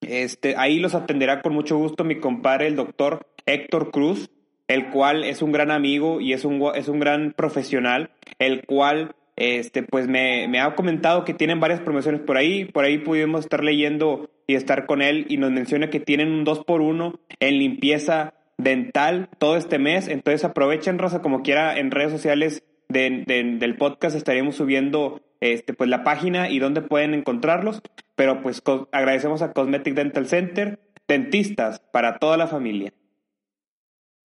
Este, 0.08 0.56
ahí 0.58 0.80
los 0.80 0.96
atenderá 0.96 1.42
con 1.42 1.54
mucho 1.54 1.78
gusto 1.78 2.04
mi 2.04 2.16
compadre, 2.20 2.68
el 2.68 2.76
doctor 2.76 3.26
Héctor 3.46 3.92
Cruz, 3.92 4.30
el 4.68 4.90
cual 4.90 5.24
es 5.24 5.42
un 5.42 5.52
gran 5.52 5.72
amigo 5.72 6.22
y 6.22 6.34
es 6.34 6.46
un, 6.46 6.62
es 6.76 6.88
un 6.88 7.00
gran 7.00 7.34
profesional, 7.34 8.10
el 8.40 8.66
cual 8.66 9.16
este, 9.36 9.84
pues 9.84 10.08
me, 10.08 10.48
ha 10.60 10.76
comentado 10.76 11.26
que 11.26 11.34
tienen 11.34 11.60
varias 11.60 11.82
promociones 11.82 12.22
por 12.22 12.38
ahí, 12.38 12.66
por 12.66 12.86
ahí 12.86 12.98
pudimos 12.98 13.42
estar 13.42 13.64
leyendo 13.64 14.30
y 14.48 14.56
estar 14.56 14.86
con 14.86 15.02
él 15.02 15.26
y 15.30 15.38
nos 15.38 15.52
menciona 15.52 15.90
que 15.90 16.00
tienen 16.00 16.32
un 16.32 16.44
2 16.46 16.64
por 16.66 16.82
1 16.82 17.20
en 17.40 17.60
limpieza 17.60 18.34
dental 18.58 19.28
todo 19.38 19.58
este 19.58 19.78
mes, 19.80 20.08
entonces 20.08 20.46
aprovechen, 20.46 20.98
Rosa, 20.98 21.22
como 21.22 21.42
quiera 21.44 21.78
en 21.78 21.92
redes 21.92 22.12
sociales 22.12 22.64
de- 22.88 23.24
de- 23.28 23.58
del 23.58 23.76
podcast 23.76 24.16
estaremos 24.16 24.56
subiendo 24.56 25.20
este, 25.42 25.74
pues 25.74 25.90
la 25.90 26.04
página 26.04 26.50
y 26.50 26.60
dónde 26.60 26.82
pueden 26.82 27.14
encontrarlos. 27.14 27.82
Pero 28.16 28.42
pues 28.42 28.62
agradecemos 28.92 29.42
a 29.42 29.54
Cosmetic 29.54 29.94
Dental 29.94 30.28
Center, 30.28 30.80
dentistas 31.08 31.80
para 31.92 32.18
toda 32.18 32.38
la 32.38 32.48
familia. 32.48 32.94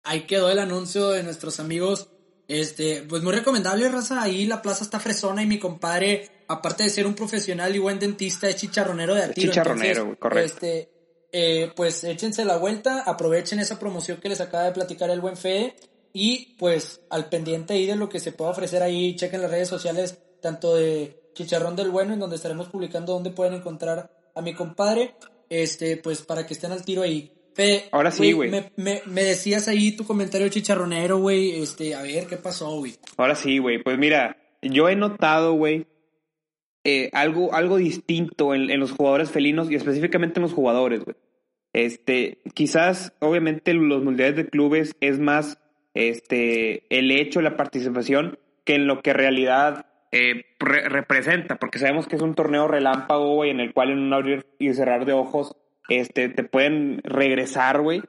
Ahí 0.04 0.22
quedó 0.22 0.50
el 0.50 0.58
anuncio 0.58 1.10
de 1.10 1.22
nuestros 1.22 1.60
amigos. 1.60 2.08
Este, 2.48 3.02
pues 3.08 3.22
muy 3.22 3.32
recomendable, 3.32 3.88
raza. 3.88 4.22
Ahí 4.22 4.46
la 4.46 4.62
plaza 4.62 4.84
está 4.84 4.98
fresona 4.98 5.42
y 5.42 5.46
mi 5.46 5.58
compadre, 5.58 6.44
aparte 6.48 6.82
de 6.82 6.90
ser 6.90 7.06
un 7.06 7.14
profesional 7.14 7.74
y 7.74 7.78
buen 7.78 7.98
dentista, 7.98 8.48
es 8.48 8.56
chicharronero 8.56 9.14
de 9.14 9.22
atiro. 9.22 9.52
Chicharronero, 9.52 10.18
correcto. 10.18 10.54
Este, 10.54 10.90
eh, 11.32 11.72
pues 11.74 12.04
échense 12.04 12.44
la 12.44 12.58
vuelta, 12.58 13.02
aprovechen 13.02 13.58
esa 13.58 13.78
promoción 13.78 14.18
que 14.20 14.28
les 14.28 14.40
acaba 14.40 14.64
de 14.64 14.72
platicar 14.72 15.08
el 15.10 15.20
buen 15.20 15.36
Fede 15.36 15.74
y 16.12 16.56
pues 16.58 17.00
al 17.08 17.30
pendiente 17.30 17.74
ahí 17.74 17.86
de 17.86 17.96
lo 17.96 18.08
que 18.08 18.20
se 18.20 18.32
pueda 18.32 18.50
ofrecer 18.50 18.82
ahí, 18.82 19.16
chequen 19.16 19.40
las 19.40 19.50
redes 19.50 19.68
sociales 19.68 20.18
tanto 20.42 20.76
de 20.76 21.21
Chicharrón 21.34 21.76
del 21.76 21.90
Bueno, 21.90 22.12
en 22.12 22.20
donde 22.20 22.36
estaremos 22.36 22.68
publicando 22.68 23.12
dónde 23.12 23.30
pueden 23.30 23.54
encontrar 23.54 24.10
a 24.34 24.42
mi 24.42 24.54
compadre, 24.54 25.14
este, 25.48 25.96
pues 25.96 26.22
para 26.22 26.46
que 26.46 26.54
estén 26.54 26.72
al 26.72 26.84
tiro 26.84 27.02
ahí. 27.02 27.32
Ahora 27.90 28.10
sí, 28.10 28.32
güey. 28.32 28.50
Me, 28.50 28.72
me, 28.76 29.02
me, 29.06 29.24
decías 29.24 29.68
ahí 29.68 29.94
tu 29.94 30.04
comentario 30.04 30.48
chicharronero, 30.48 31.18
güey. 31.18 31.62
Este, 31.62 31.94
a 31.94 32.02
ver, 32.02 32.26
¿qué 32.26 32.36
pasó, 32.36 32.78
güey? 32.78 32.94
Ahora 33.16 33.34
sí, 33.34 33.58
güey. 33.58 33.82
Pues 33.82 33.98
mira, 33.98 34.36
yo 34.62 34.88
he 34.88 34.96
notado, 34.96 35.52
güey, 35.54 35.86
eh, 36.84 37.10
algo, 37.12 37.54
algo 37.54 37.76
distinto 37.76 38.54
en, 38.54 38.70
en, 38.70 38.80
los 38.80 38.92
jugadores 38.92 39.30
felinos 39.30 39.70
y 39.70 39.74
específicamente 39.74 40.40
en 40.40 40.42
los 40.42 40.52
jugadores, 40.52 41.04
güey. 41.04 41.16
Este, 41.72 42.42
quizás, 42.54 43.12
obviamente, 43.20 43.74
los 43.74 44.02
mundiales 44.02 44.36
de 44.36 44.46
clubes 44.46 44.94
es 45.00 45.18
más 45.18 45.58
este, 45.94 46.84
el 46.96 47.10
hecho, 47.10 47.40
la 47.42 47.56
participación, 47.56 48.38
que 48.64 48.76
en 48.76 48.86
lo 48.86 49.02
que 49.02 49.10
en 49.10 49.16
realidad 49.16 49.86
eh, 50.12 50.44
representa, 50.58 51.56
porque 51.56 51.78
sabemos 51.78 52.06
que 52.06 52.16
es 52.16 52.22
un 52.22 52.34
torneo 52.34 52.68
relámpago, 52.68 53.34
güey, 53.34 53.50
en 53.50 53.60
el 53.60 53.72
cual 53.72 53.90
en 53.90 53.98
un 53.98 54.12
abrir 54.12 54.46
y 54.58 54.72
cerrar 54.74 55.06
de 55.06 55.14
ojos 55.14 55.56
este, 55.88 56.28
te 56.28 56.44
pueden 56.44 57.00
regresar, 57.02 57.80
güey. 57.80 58.02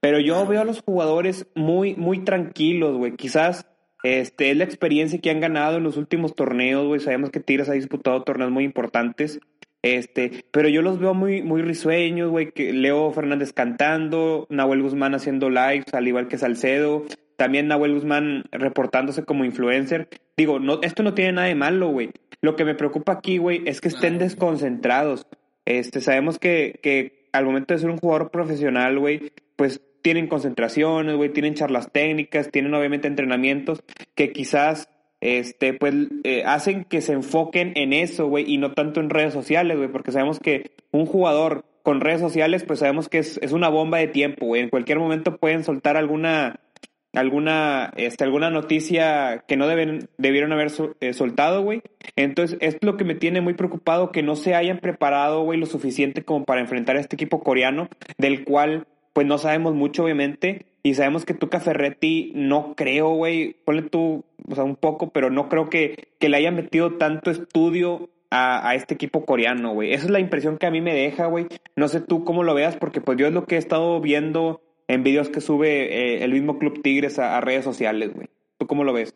Pero 0.00 0.20
yo 0.20 0.46
veo 0.46 0.60
a 0.60 0.64
los 0.64 0.82
jugadores 0.82 1.46
muy, 1.54 1.94
muy 1.96 2.20
tranquilos, 2.20 2.96
güey. 2.96 3.16
Quizás 3.16 3.66
este, 4.04 4.50
es 4.50 4.56
la 4.56 4.64
experiencia 4.64 5.20
que 5.20 5.30
han 5.30 5.40
ganado 5.40 5.78
en 5.78 5.84
los 5.84 5.96
últimos 5.96 6.34
torneos, 6.34 6.86
güey. 6.86 7.00
Sabemos 7.00 7.30
que 7.30 7.40
Tigres 7.40 7.68
ha 7.68 7.72
disputado 7.72 8.22
torneos 8.22 8.50
muy 8.50 8.64
importantes. 8.64 9.40
Este, 9.82 10.44
pero 10.50 10.68
yo 10.68 10.82
los 10.82 10.98
veo 10.98 11.14
muy, 11.14 11.42
muy 11.42 11.62
risueños, 11.62 12.30
güey. 12.30 12.52
Leo 12.56 13.10
Fernández 13.12 13.52
cantando, 13.52 14.46
Nahuel 14.50 14.82
Guzmán 14.82 15.14
haciendo 15.14 15.50
lives, 15.50 15.92
al 15.92 16.08
igual 16.08 16.28
que 16.28 16.38
Salcedo. 16.38 17.04
También 17.36 17.68
Nahuel 17.68 17.94
Guzmán 17.94 18.44
reportándose 18.52 19.24
como 19.24 19.44
influencer. 19.44 20.08
Digo, 20.38 20.60
no, 20.60 20.78
esto 20.82 21.02
no 21.02 21.14
tiene 21.14 21.32
nada 21.32 21.48
de 21.48 21.56
malo, 21.56 21.88
güey. 21.88 22.10
Lo 22.40 22.54
que 22.54 22.64
me 22.64 22.76
preocupa 22.76 23.10
aquí, 23.10 23.38
güey, 23.38 23.62
es 23.66 23.80
que 23.80 23.88
estén 23.88 24.18
desconcentrados. 24.18 25.26
Este, 25.64 26.00
sabemos 26.00 26.38
que, 26.38 26.78
que 26.80 27.28
al 27.32 27.44
momento 27.44 27.74
de 27.74 27.80
ser 27.80 27.90
un 27.90 27.98
jugador 27.98 28.30
profesional, 28.30 29.00
güey, 29.00 29.32
pues 29.56 29.80
tienen 30.00 30.28
concentraciones, 30.28 31.16
güey, 31.16 31.30
tienen 31.30 31.54
charlas 31.54 31.90
técnicas, 31.90 32.52
tienen 32.52 32.72
obviamente 32.72 33.08
entrenamientos 33.08 33.82
que 34.14 34.30
quizás 34.30 34.88
este, 35.20 35.74
pues, 35.74 35.94
eh, 36.22 36.44
hacen 36.46 36.84
que 36.84 37.00
se 37.00 37.14
enfoquen 37.14 37.72
en 37.74 37.92
eso, 37.92 38.28
güey, 38.28 38.44
y 38.46 38.58
no 38.58 38.74
tanto 38.74 39.00
en 39.00 39.10
redes 39.10 39.34
sociales, 39.34 39.76
güey, 39.76 39.90
porque 39.90 40.12
sabemos 40.12 40.38
que 40.38 40.70
un 40.92 41.06
jugador 41.06 41.64
con 41.82 42.00
redes 42.00 42.20
sociales, 42.20 42.62
pues 42.62 42.78
sabemos 42.78 43.08
que 43.08 43.18
es, 43.18 43.38
es 43.42 43.50
una 43.50 43.70
bomba 43.70 43.98
de 43.98 44.06
tiempo, 44.06 44.46
güey. 44.46 44.62
En 44.62 44.68
cualquier 44.68 45.00
momento 45.00 45.36
pueden 45.36 45.64
soltar 45.64 45.96
alguna 45.96 46.60
alguna, 47.14 47.92
este, 47.96 48.24
alguna 48.24 48.50
noticia 48.50 49.44
que 49.46 49.56
no 49.56 49.66
deben, 49.66 50.08
debieron 50.18 50.52
haber 50.52 50.70
eh, 51.00 51.12
soltado, 51.12 51.62
güey. 51.62 51.82
Entonces, 52.16 52.58
es 52.60 52.76
lo 52.80 52.96
que 52.96 53.04
me 53.04 53.14
tiene 53.14 53.40
muy 53.40 53.54
preocupado, 53.54 54.12
que 54.12 54.22
no 54.22 54.36
se 54.36 54.54
hayan 54.54 54.78
preparado, 54.78 55.42
güey, 55.42 55.58
lo 55.58 55.66
suficiente 55.66 56.22
como 56.24 56.44
para 56.44 56.60
enfrentar 56.60 56.96
a 56.96 57.00
este 57.00 57.16
equipo 57.16 57.42
coreano, 57.42 57.88
del 58.18 58.44
cual, 58.44 58.86
pues 59.12 59.26
no 59.26 59.38
sabemos 59.38 59.74
mucho, 59.74 60.04
obviamente, 60.04 60.66
y 60.82 60.94
sabemos 60.94 61.24
que 61.24 61.34
Tuca 61.34 61.60
Ferretti, 61.60 62.32
no 62.34 62.74
creo, 62.76 63.10
güey, 63.10 63.56
ponle 63.64 63.82
tú, 63.82 64.24
o 64.48 64.54
sea, 64.54 64.64
un 64.64 64.76
poco, 64.76 65.10
pero 65.10 65.30
no 65.30 65.48
creo 65.48 65.68
que, 65.68 66.08
que 66.18 66.28
le 66.28 66.36
hayan 66.36 66.54
metido 66.54 66.94
tanto 66.94 67.30
estudio 67.30 68.10
a, 68.30 68.68
a, 68.68 68.74
este 68.74 68.94
equipo 68.94 69.24
coreano, 69.24 69.72
güey. 69.72 69.92
Esa 69.92 70.04
es 70.04 70.10
la 70.10 70.20
impresión 70.20 70.58
que 70.58 70.66
a 70.66 70.70
mí 70.70 70.80
me 70.80 70.94
deja, 70.94 71.26
güey. 71.26 71.46
No 71.76 71.88
sé 71.88 72.00
tú 72.00 72.24
cómo 72.24 72.42
lo 72.42 72.54
veas, 72.54 72.76
porque 72.76 73.00
pues 73.00 73.18
yo 73.18 73.26
es 73.26 73.32
lo 73.32 73.46
que 73.46 73.56
he 73.56 73.58
estado 73.58 74.00
viendo 74.00 74.60
en 74.88 75.04
videos 75.04 75.28
que 75.28 75.40
sube 75.40 76.16
eh, 76.16 76.24
el 76.24 76.32
mismo 76.32 76.58
Club 76.58 76.82
Tigres 76.82 77.18
a, 77.18 77.40
redes 77.40 77.64
sociales, 77.64 78.12
güey. 78.14 78.28
¿Tú 78.56 78.66
cómo 78.66 78.84
lo 78.84 78.92
ves? 78.92 79.14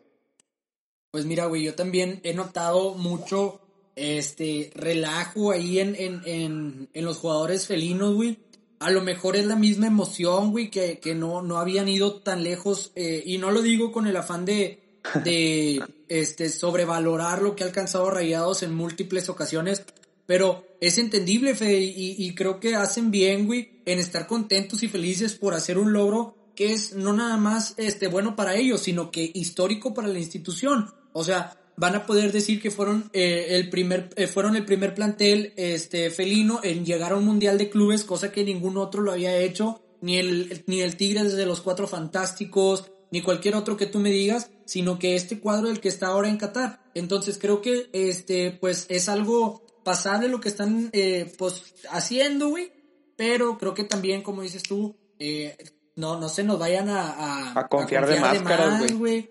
Pues 1.11 1.25
mira, 1.25 1.47
güey, 1.47 1.63
yo 1.63 1.75
también 1.75 2.21
he 2.23 2.33
notado 2.33 2.93
mucho 2.93 3.59
este 3.95 4.71
relajo 4.75 5.51
ahí 5.51 5.79
en, 5.79 5.95
en, 5.95 6.21
en, 6.25 6.89
en 6.93 7.05
los 7.05 7.17
jugadores 7.17 7.67
felinos, 7.67 8.15
güey. 8.15 8.37
A 8.79 8.91
lo 8.91 9.01
mejor 9.01 9.35
es 9.35 9.45
la 9.45 9.55
misma 9.55 9.87
emoción, 9.87 10.51
güey, 10.51 10.69
que, 10.69 10.99
que 10.99 11.15
no, 11.15 11.41
no 11.41 11.57
habían 11.57 11.87
ido 11.87 12.21
tan 12.21 12.43
lejos. 12.43 12.91
Eh, 12.95 13.23
y 13.25 13.37
no 13.37 13.51
lo 13.51 13.61
digo 13.61 13.91
con 13.91 14.07
el 14.07 14.15
afán 14.15 14.45
de, 14.45 14.79
de 15.23 15.81
este, 16.07 16.49
sobrevalorar 16.49 17.41
lo 17.41 17.55
que 17.55 17.63
ha 17.63 17.67
alcanzado 17.67 18.09
Rayados 18.09 18.61
en 18.61 18.75
múltiples 18.75 19.29
ocasiones. 19.29 19.85
Pero 20.25 20.65
es 20.79 20.97
entendible, 20.97 21.55
Fede, 21.55 21.81
y, 21.81 22.33
creo 22.35 22.59
que 22.59 22.75
hacen 22.75 23.11
bien, 23.11 23.45
güey, 23.45 23.81
en 23.85 23.99
estar 23.99 24.27
contentos 24.27 24.83
y 24.83 24.87
felices 24.87 25.35
por 25.35 25.53
hacer 25.53 25.77
un 25.77 25.93
logro 25.93 26.35
que 26.55 26.71
es 26.71 26.93
no 26.93 27.13
nada 27.13 27.37
más 27.37 27.73
este 27.77 28.07
bueno 28.07 28.35
para 28.35 28.55
ellos, 28.55 28.81
sino 28.81 29.11
que 29.11 29.31
histórico 29.33 29.93
para 29.93 30.07
la 30.07 30.19
institución. 30.19 30.93
O 31.11 31.23
sea, 31.23 31.57
van 31.77 31.95
a 31.95 32.05
poder 32.05 32.31
decir 32.31 32.61
que 32.61 32.71
fueron 32.71 33.09
eh, 33.13 33.47
el 33.51 33.69
primer 33.69 34.09
eh, 34.15 34.27
fueron 34.27 34.55
el 34.55 34.65
primer 34.65 34.93
plantel 34.93 35.53
este 35.55 36.11
felino 36.11 36.59
en 36.63 36.85
llegar 36.85 37.13
a 37.13 37.15
un 37.15 37.25
mundial 37.25 37.57
de 37.57 37.69
clubes, 37.69 38.03
cosa 38.03 38.31
que 38.31 38.43
ningún 38.43 38.77
otro 38.77 39.01
lo 39.01 39.11
había 39.11 39.35
hecho, 39.37 39.81
ni 40.01 40.17
el 40.17 40.63
ni 40.67 40.81
el 40.81 40.95
Tigre 40.95 41.23
desde 41.23 41.45
los 41.45 41.61
Cuatro 41.61 41.87
Fantásticos, 41.87 42.91
ni 43.11 43.21
cualquier 43.21 43.55
otro 43.55 43.77
que 43.77 43.85
tú 43.85 43.99
me 43.99 44.11
digas, 44.11 44.51
sino 44.65 44.99
que 44.99 45.15
este 45.15 45.39
cuadro 45.39 45.69
el 45.69 45.79
que 45.79 45.89
está 45.89 46.07
ahora 46.07 46.29
en 46.29 46.37
Qatar. 46.37 46.83
Entonces 46.93 47.37
creo 47.39 47.61
que 47.61 47.89
este 47.93 48.51
pues 48.51 48.85
es 48.89 49.09
algo 49.09 49.62
pasable 49.83 50.27
lo 50.27 50.39
que 50.39 50.49
están 50.49 50.89
eh, 50.93 51.31
pues 51.37 51.73
haciendo, 51.89 52.49
güey, 52.49 52.71
pero 53.15 53.57
creo 53.57 53.73
que 53.73 53.83
también 53.83 54.21
como 54.21 54.41
dices 54.41 54.63
tú 54.63 54.95
eh, 55.19 55.55
no 55.95 56.19
no 56.19 56.29
se 56.29 56.43
nos 56.43 56.59
vayan 56.59 56.89
a 56.89 57.59
a, 57.59 57.67
confiar, 57.67 58.07
de 58.07 58.19
máscaras, 58.19 58.93
güey. 58.93 59.29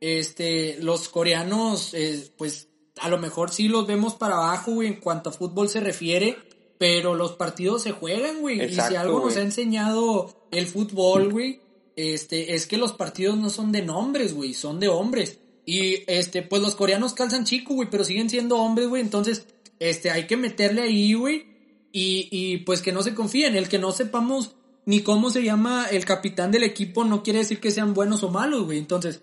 Este 0.00 0.78
los 0.80 1.08
coreanos 1.08 1.94
eh, 1.94 2.30
pues 2.36 2.68
a 3.00 3.08
lo 3.08 3.18
mejor 3.18 3.50
sí 3.50 3.68
los 3.68 3.86
vemos 3.86 4.14
para 4.14 4.36
abajo, 4.36 4.72
güey, 4.72 4.88
en 4.88 5.00
cuanto 5.00 5.30
a 5.30 5.32
fútbol 5.32 5.68
se 5.68 5.80
refiere, 5.80 6.36
pero 6.78 7.14
los 7.14 7.32
partidos 7.32 7.82
se 7.82 7.92
juegan, 7.92 8.40
güey, 8.40 8.62
y 8.62 8.74
si 8.74 8.96
algo 8.96 9.20
nos 9.20 9.36
ha 9.36 9.42
enseñado 9.42 10.48
el 10.50 10.66
fútbol, 10.66 11.32
güey, 11.32 11.60
este 11.96 12.54
es 12.54 12.66
que 12.66 12.76
los 12.76 12.92
partidos 12.92 13.36
no 13.36 13.50
son 13.50 13.72
de 13.72 13.82
nombres, 13.82 14.34
güey, 14.34 14.54
son 14.54 14.80
de 14.80 14.88
hombres. 14.88 15.38
Y 15.64 16.02
este, 16.06 16.42
pues 16.42 16.60
los 16.60 16.74
coreanos 16.74 17.14
calzan 17.14 17.44
chico, 17.44 17.74
güey, 17.74 17.88
pero 17.90 18.04
siguen 18.04 18.28
siendo 18.28 18.58
hombres, 18.58 18.88
güey. 18.88 19.02
Entonces, 19.02 19.46
este, 19.88 20.10
hay 20.10 20.26
que 20.26 20.36
meterle 20.36 20.82
ahí, 20.82 21.14
güey. 21.14 21.46
Y, 21.92 22.28
y 22.30 22.58
pues 22.58 22.80
que 22.80 22.92
no 22.92 23.02
se 23.02 23.14
confíen. 23.14 23.54
El 23.56 23.68
que 23.68 23.78
no 23.78 23.92
sepamos 23.92 24.54
ni 24.86 25.00
cómo 25.00 25.30
se 25.30 25.42
llama 25.42 25.86
el 25.90 26.04
capitán 26.04 26.50
del 26.50 26.64
equipo 26.64 27.04
no 27.04 27.22
quiere 27.22 27.40
decir 27.40 27.60
que 27.60 27.70
sean 27.70 27.94
buenos 27.94 28.22
o 28.22 28.30
malos, 28.30 28.64
güey. 28.64 28.78
Entonces, 28.78 29.22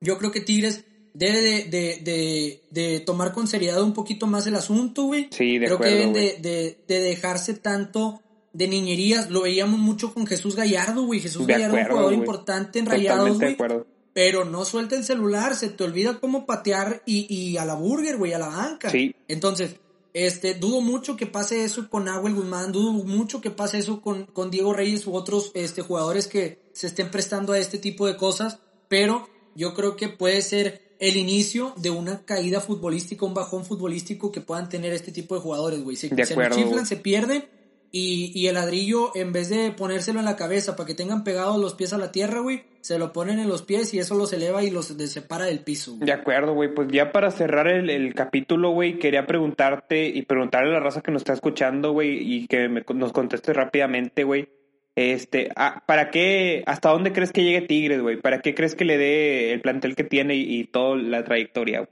yo 0.00 0.18
creo 0.18 0.32
que 0.32 0.40
Tigres 0.40 0.84
debe 1.12 1.40
de, 1.40 1.64
de, 1.64 2.00
de, 2.02 2.62
de, 2.70 3.00
tomar 3.00 3.32
con 3.32 3.46
seriedad 3.46 3.82
un 3.82 3.92
poquito 3.92 4.26
más 4.26 4.46
el 4.46 4.54
asunto, 4.54 5.04
güey. 5.04 5.28
Sí, 5.30 5.58
de 5.58 5.66
Creo 5.66 5.76
acuerdo, 5.76 5.92
que 5.92 5.98
deben 5.98 6.42
de, 6.42 6.78
de, 6.86 7.00
dejarse 7.00 7.54
tanto 7.54 8.22
de 8.52 8.68
niñerías. 8.68 9.30
Lo 9.30 9.42
veíamos 9.42 9.78
mucho 9.78 10.14
con 10.14 10.26
Jesús 10.26 10.56
Gallardo, 10.56 11.02
güey. 11.02 11.20
Jesús 11.20 11.46
de 11.46 11.52
Gallardo, 11.54 11.76
acuerdo, 11.76 11.88
un 11.88 11.90
jugador 11.90 12.14
güey. 12.14 12.20
importante 12.20 12.78
en 12.78 12.86
Rayados, 12.86 13.38
de 13.38 13.54
güey. 13.54 13.84
Pero 14.12 14.44
no 14.44 14.64
suelta 14.64 14.96
el 14.96 15.04
celular, 15.04 15.54
se 15.54 15.68
te 15.68 15.84
olvida 15.84 16.18
cómo 16.18 16.46
patear 16.46 17.02
y, 17.06 17.32
y 17.32 17.56
a 17.58 17.64
la 17.64 17.74
burger, 17.74 18.16
güey, 18.16 18.32
a 18.32 18.38
la 18.38 18.48
banca. 18.48 18.90
Sí. 18.90 19.14
Entonces, 19.28 19.76
este, 20.12 20.54
dudo 20.54 20.80
mucho 20.80 21.16
que 21.16 21.26
pase 21.26 21.64
eso 21.64 21.88
con 21.88 22.04
Nahuel 22.06 22.34
Guzmán, 22.34 22.72
dudo 22.72 22.92
mucho 22.92 23.40
que 23.40 23.50
pase 23.50 23.78
eso 23.78 24.00
con, 24.00 24.26
con 24.26 24.50
Diego 24.50 24.72
Reyes 24.72 25.06
u 25.06 25.14
otros 25.14 25.52
este, 25.54 25.82
jugadores 25.82 26.26
que 26.26 26.58
se 26.72 26.88
estén 26.88 27.10
prestando 27.10 27.52
a 27.52 27.58
este 27.58 27.78
tipo 27.78 28.06
de 28.06 28.16
cosas, 28.16 28.58
pero 28.88 29.28
yo 29.54 29.74
creo 29.74 29.94
que 29.96 30.08
puede 30.08 30.42
ser 30.42 30.90
el 30.98 31.16
inicio 31.16 31.72
de 31.76 31.90
una 31.90 32.24
caída 32.24 32.60
futbolística, 32.60 33.24
un 33.24 33.34
bajón 33.34 33.64
futbolístico 33.64 34.32
que 34.32 34.40
puedan 34.40 34.68
tener 34.68 34.92
este 34.92 35.12
tipo 35.12 35.34
de 35.34 35.40
jugadores, 35.40 35.82
güey. 35.82 35.96
Se, 35.96 36.08
De 36.08 36.26
se 36.26 36.34
acuerdo, 36.34 36.56
chiflan, 36.56 36.74
güey. 36.74 36.86
se 36.86 36.96
pierden 36.96 37.48
y, 37.92 38.30
y 38.34 38.46
el 38.46 38.54
ladrillo, 38.54 39.10
en 39.16 39.32
vez 39.32 39.48
de 39.48 39.72
ponérselo 39.72 40.18
en 40.20 40.24
la 40.24 40.36
cabeza 40.36 40.76
para 40.76 40.86
que 40.86 40.94
tengan 40.94 41.24
pegados 41.24 41.58
los 41.58 41.74
pies 41.74 41.92
a 41.92 41.98
la 41.98 42.12
tierra, 42.12 42.40
güey, 42.40 42.62
se 42.80 42.98
lo 42.98 43.12
ponen 43.12 43.38
en 43.40 43.48
los 43.48 43.62
pies 43.62 43.92
y 43.94 43.98
eso 43.98 44.14
los 44.14 44.32
eleva 44.32 44.62
y 44.62 44.70
los 44.70 44.86
separa 44.86 45.46
del 45.46 45.60
piso. 45.60 45.96
De 45.98 46.12
acuerdo, 46.12 46.54
güey. 46.54 46.72
Pues 46.74 46.88
ya 46.92 47.12
para 47.12 47.30
cerrar 47.30 47.66
el, 47.68 47.90
el 47.90 48.14
capítulo, 48.14 48.70
güey, 48.70 48.98
quería 48.98 49.26
preguntarte 49.26 50.06
y 50.08 50.22
preguntarle 50.22 50.70
a 50.70 50.74
la 50.74 50.80
raza 50.80 51.00
que 51.02 51.10
nos 51.10 51.20
está 51.22 51.32
escuchando, 51.32 51.92
güey, 51.92 52.18
y 52.20 52.46
que 52.46 52.68
me- 52.68 52.84
nos 52.94 53.12
conteste 53.12 53.52
rápidamente, 53.52 54.24
güey. 54.24 54.48
Este, 54.96 55.50
ah, 55.56 55.82
¿para 55.86 56.10
qué, 56.10 56.62
hasta 56.66 56.90
dónde 56.90 57.12
crees 57.12 57.32
que 57.32 57.44
llegue 57.44 57.62
Tigres, 57.62 58.02
güey? 58.02 58.20
¿Para 58.20 58.40
qué 58.40 58.54
crees 58.54 58.74
que 58.74 58.84
le 58.84 58.98
dé 58.98 59.52
el 59.52 59.60
plantel 59.60 59.94
que 59.94 60.04
tiene 60.04 60.34
y, 60.36 60.60
y 60.60 60.64
toda 60.64 60.96
la 60.96 61.24
trayectoria? 61.24 61.88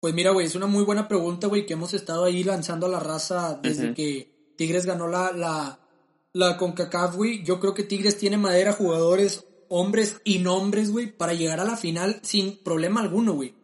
Pues 0.00 0.14
mira, 0.14 0.30
güey, 0.30 0.46
es 0.46 0.54
una 0.54 0.66
muy 0.66 0.84
buena 0.84 1.08
pregunta, 1.08 1.48
güey, 1.48 1.66
que 1.66 1.72
hemos 1.72 1.92
estado 1.92 2.24
ahí 2.24 2.44
lanzando 2.44 2.86
a 2.86 2.90
la 2.90 3.00
raza 3.00 3.58
desde 3.60 3.94
que 3.94 4.52
Tigres 4.56 4.86
ganó 4.86 5.08
la, 5.08 5.32
la, 5.32 5.80
la 6.32 6.56
CONCACAF, 6.56 7.16
güey. 7.16 7.42
Yo 7.42 7.58
creo 7.58 7.74
que 7.74 7.82
Tigres 7.82 8.16
tiene 8.16 8.36
madera, 8.36 8.72
jugadores, 8.72 9.44
hombres 9.68 10.20
y 10.22 10.38
nombres, 10.38 10.92
güey, 10.92 11.10
para 11.10 11.34
llegar 11.34 11.58
a 11.58 11.64
la 11.64 11.76
final 11.76 12.20
sin 12.22 12.58
problema 12.58 13.00
alguno, 13.00 13.32
güey. 13.32 13.54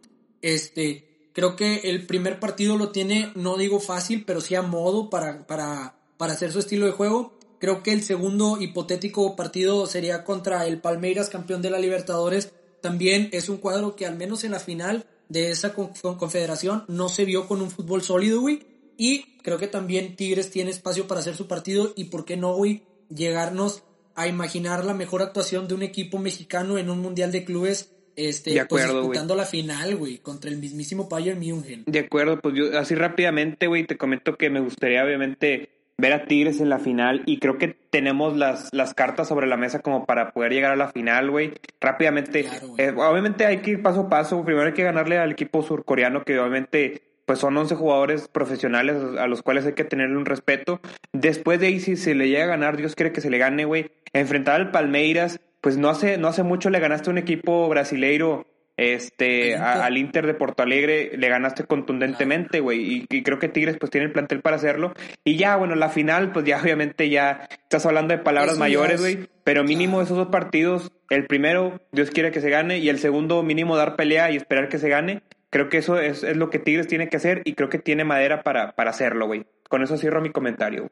Este, 0.42 1.30
creo 1.32 1.54
que 1.54 1.82
el 1.84 2.04
primer 2.06 2.40
partido 2.40 2.76
lo 2.76 2.90
tiene, 2.90 3.30
no 3.36 3.56
digo 3.56 3.78
fácil, 3.78 4.24
pero 4.24 4.40
sí 4.40 4.56
a 4.56 4.62
modo 4.62 5.10
para, 5.10 5.46
para, 5.46 6.00
para 6.16 6.32
hacer 6.32 6.50
su 6.50 6.58
estilo 6.58 6.86
de 6.86 6.92
juego. 6.92 7.38
Creo 7.60 7.84
que 7.84 7.92
el 7.92 8.02
segundo 8.02 8.60
hipotético 8.60 9.36
partido 9.36 9.86
sería 9.86 10.24
contra 10.24 10.66
el 10.66 10.80
Palmeiras, 10.80 11.30
campeón 11.30 11.62
de 11.62 11.70
la 11.70 11.78
Libertadores. 11.78 12.52
También 12.82 13.28
es 13.32 13.48
un 13.48 13.56
cuadro 13.58 13.94
que 13.94 14.04
al 14.04 14.16
menos 14.16 14.42
en 14.42 14.50
la 14.50 14.60
final 14.60 15.06
de 15.28 15.50
esa 15.50 15.74
confederación 15.74 16.84
no 16.88 17.08
se 17.08 17.24
vio 17.24 17.46
con 17.46 17.60
un 17.60 17.70
fútbol 17.70 18.02
sólido, 18.02 18.40
güey. 18.40 18.60
Y 18.96 19.38
creo 19.42 19.58
que 19.58 19.66
también 19.66 20.16
Tigres 20.16 20.50
tiene 20.50 20.70
espacio 20.70 21.06
para 21.06 21.20
hacer 21.20 21.34
su 21.34 21.48
partido 21.48 21.92
y 21.96 22.04
por 22.04 22.24
qué 22.24 22.36
no, 22.36 22.54
güey, 22.54 22.82
llegarnos 23.08 23.82
a 24.14 24.28
imaginar 24.28 24.84
la 24.84 24.94
mejor 24.94 25.22
actuación 25.22 25.66
de 25.66 25.74
un 25.74 25.82
equipo 25.82 26.18
mexicano 26.18 26.78
en 26.78 26.90
un 26.90 27.00
mundial 27.00 27.32
de 27.32 27.44
clubes 27.44 27.90
este, 28.16 28.54
de 28.54 28.64
pues, 28.66 28.84
disputando 28.84 29.34
la 29.34 29.44
final, 29.44 29.96
güey, 29.96 30.18
contra 30.18 30.50
el 30.50 30.58
mismísimo 30.58 31.08
Bayern 31.08 31.40
München. 31.40 31.84
De 31.86 31.98
acuerdo, 31.98 32.40
pues 32.40 32.54
yo 32.54 32.78
así 32.78 32.94
rápidamente, 32.94 33.66
güey, 33.66 33.86
te 33.86 33.96
comento 33.96 34.36
que 34.36 34.50
me 34.50 34.60
gustaría 34.60 35.04
obviamente 35.04 35.70
ver 35.98 36.12
a 36.12 36.24
Tigres 36.26 36.60
en 36.60 36.68
la 36.68 36.78
final 36.78 37.22
y 37.26 37.38
creo 37.38 37.58
que 37.58 37.76
tenemos 37.90 38.36
las, 38.36 38.68
las 38.72 38.94
cartas 38.94 39.28
sobre 39.28 39.46
la 39.46 39.56
mesa 39.56 39.80
como 39.80 40.06
para 40.06 40.32
poder 40.32 40.52
llegar 40.52 40.72
a 40.72 40.76
la 40.76 40.90
final, 40.90 41.30
güey. 41.30 41.52
Rápidamente, 41.80 42.46
eh, 42.78 42.92
obviamente 42.96 43.46
hay 43.46 43.58
que 43.58 43.72
ir 43.72 43.82
paso 43.82 44.02
a 44.02 44.08
paso. 44.08 44.44
Primero 44.44 44.66
hay 44.66 44.74
que 44.74 44.82
ganarle 44.82 45.18
al 45.18 45.32
equipo 45.32 45.62
surcoreano 45.62 46.24
que 46.24 46.38
obviamente 46.38 47.02
pues 47.26 47.38
son 47.38 47.56
11 47.56 47.74
jugadores 47.76 48.28
profesionales 48.28 48.96
a 49.18 49.26
los 49.26 49.42
cuales 49.42 49.64
hay 49.64 49.72
que 49.72 49.84
tenerle 49.84 50.16
un 50.16 50.26
respeto. 50.26 50.80
Después 51.12 51.58
de 51.58 51.68
ahí, 51.68 51.80
si 51.80 51.96
se 51.96 52.14
le 52.14 52.28
llega 52.28 52.44
a 52.44 52.48
ganar, 52.48 52.76
Dios 52.76 52.94
quiere 52.94 53.12
que 53.12 53.20
se 53.20 53.30
le 53.30 53.38
gane, 53.38 53.64
güey. 53.64 53.90
Enfrentar 54.12 54.60
al 54.60 54.70
Palmeiras, 54.70 55.40
pues 55.60 55.78
no 55.78 55.88
hace, 55.88 56.18
no 56.18 56.28
hace 56.28 56.42
mucho 56.42 56.68
le 56.68 56.80
ganaste 56.80 57.08
a 57.08 57.12
un 57.12 57.18
equipo 57.18 57.68
brasileiro 57.68 58.46
este, 58.76 59.56
al 59.56 59.96
Inter 59.96 60.26
de 60.26 60.34
Porto 60.34 60.62
Alegre 60.62 61.16
le 61.16 61.28
ganaste 61.28 61.64
contundentemente, 61.64 62.60
güey, 62.60 63.06
y, 63.08 63.22
creo 63.22 63.38
que 63.38 63.48
Tigres 63.48 63.76
pues 63.78 63.90
tiene 63.90 64.06
el 64.06 64.12
plantel 64.12 64.40
para 64.40 64.56
hacerlo. 64.56 64.92
Y 65.24 65.36
ya, 65.36 65.56
bueno, 65.56 65.74
la 65.76 65.90
final, 65.90 66.32
pues 66.32 66.44
ya 66.44 66.60
obviamente 66.60 67.08
ya 67.08 67.48
estás 67.62 67.86
hablando 67.86 68.16
de 68.16 68.22
palabras 68.22 68.58
mayores, 68.58 69.00
güey, 69.00 69.28
pero 69.44 69.62
mínimo 69.62 70.02
esos 70.02 70.16
dos 70.16 70.28
partidos, 70.28 70.90
el 71.10 71.26
primero, 71.26 71.80
Dios 71.92 72.10
quiere 72.10 72.32
que 72.32 72.40
se 72.40 72.50
gane, 72.50 72.78
y 72.78 72.88
el 72.88 72.98
segundo, 72.98 73.42
mínimo 73.42 73.76
dar 73.76 73.96
pelea 73.96 74.30
y 74.30 74.36
esperar 74.36 74.68
que 74.68 74.78
se 74.78 74.88
gane. 74.88 75.22
Creo 75.50 75.68
que 75.68 75.78
eso 75.78 76.00
es, 76.00 76.24
es 76.24 76.36
lo 76.36 76.50
que 76.50 76.58
Tigres 76.58 76.88
tiene 76.88 77.08
que 77.08 77.16
hacer 77.16 77.42
y 77.44 77.54
creo 77.54 77.68
que 77.68 77.78
tiene 77.78 78.02
madera 78.02 78.42
para, 78.42 78.72
para 78.72 78.90
hacerlo, 78.90 79.26
güey. 79.26 79.46
Con 79.68 79.84
eso 79.84 79.96
cierro 79.96 80.20
mi 80.20 80.30
comentario. 80.30 80.90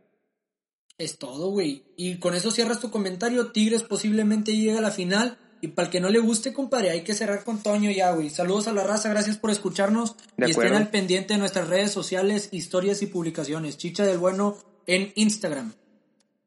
Es 0.98 1.18
todo, 1.18 1.50
güey. 1.50 1.82
Y 1.96 2.20
con 2.20 2.36
eso 2.36 2.52
cierras 2.52 2.78
tu 2.78 2.92
comentario. 2.92 3.50
Tigres 3.50 3.82
posiblemente 3.82 4.52
llegue 4.52 4.78
a 4.78 4.80
la 4.82 4.92
final 4.92 5.36
y 5.62 5.68
para 5.68 5.86
el 5.86 5.92
que 5.92 6.00
no 6.00 6.10
le 6.10 6.18
guste, 6.18 6.52
compadre, 6.52 6.90
hay 6.90 7.02
que 7.02 7.14
cerrar 7.14 7.44
con 7.44 7.62
Toño 7.62 7.88
ya, 7.92 8.10
güey. 8.10 8.30
Saludos 8.30 8.66
a 8.66 8.72
la 8.72 8.82
raza, 8.82 9.08
gracias 9.08 9.38
por 9.38 9.52
escucharnos. 9.52 10.16
y 10.36 10.50
estén 10.50 10.74
al 10.74 10.88
pendiente 10.88 11.34
de 11.34 11.38
nuestras 11.38 11.68
redes 11.68 11.92
sociales, 11.92 12.48
historias 12.50 13.00
y 13.00 13.06
publicaciones. 13.06 13.78
Chicha 13.78 14.04
del 14.04 14.18
Bueno 14.18 14.56
en 14.88 15.12
Instagram. 15.14 15.72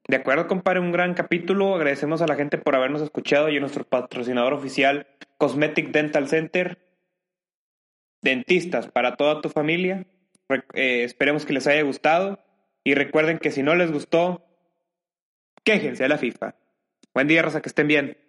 De 0.05 0.17
acuerdo, 0.17 0.47
compadre, 0.47 0.81
un 0.81 0.91
gran 0.91 1.13
capítulo. 1.13 1.75
Agradecemos 1.75 2.21
a 2.21 2.27
la 2.27 2.35
gente 2.35 2.57
por 2.57 2.75
habernos 2.75 3.01
escuchado 3.01 3.47
y 3.47 3.55
a 3.55 3.61
nuestro 3.61 3.85
patrocinador 3.85 4.51
oficial, 4.51 5.07
Cosmetic 5.37 5.91
Dental 5.91 6.27
Center. 6.27 6.77
Dentistas 8.21 8.87
para 8.91 9.15
toda 9.15 9.39
tu 9.39 9.47
familia. 9.47 10.05
Eh, 10.73 11.05
esperemos 11.05 11.45
que 11.45 11.53
les 11.53 11.67
haya 11.67 11.83
gustado. 11.83 12.43
Y 12.83 12.95
recuerden 12.95 13.39
que 13.39 13.51
si 13.51 13.63
no 13.63 13.75
les 13.75 13.93
gustó, 13.93 14.45
quéjense 15.63 16.03
a 16.03 16.09
la 16.09 16.17
FIFA. 16.17 16.55
Buen 17.13 17.29
día, 17.29 17.41
raza, 17.41 17.61
que 17.61 17.69
estén 17.69 17.87
bien. 17.87 18.24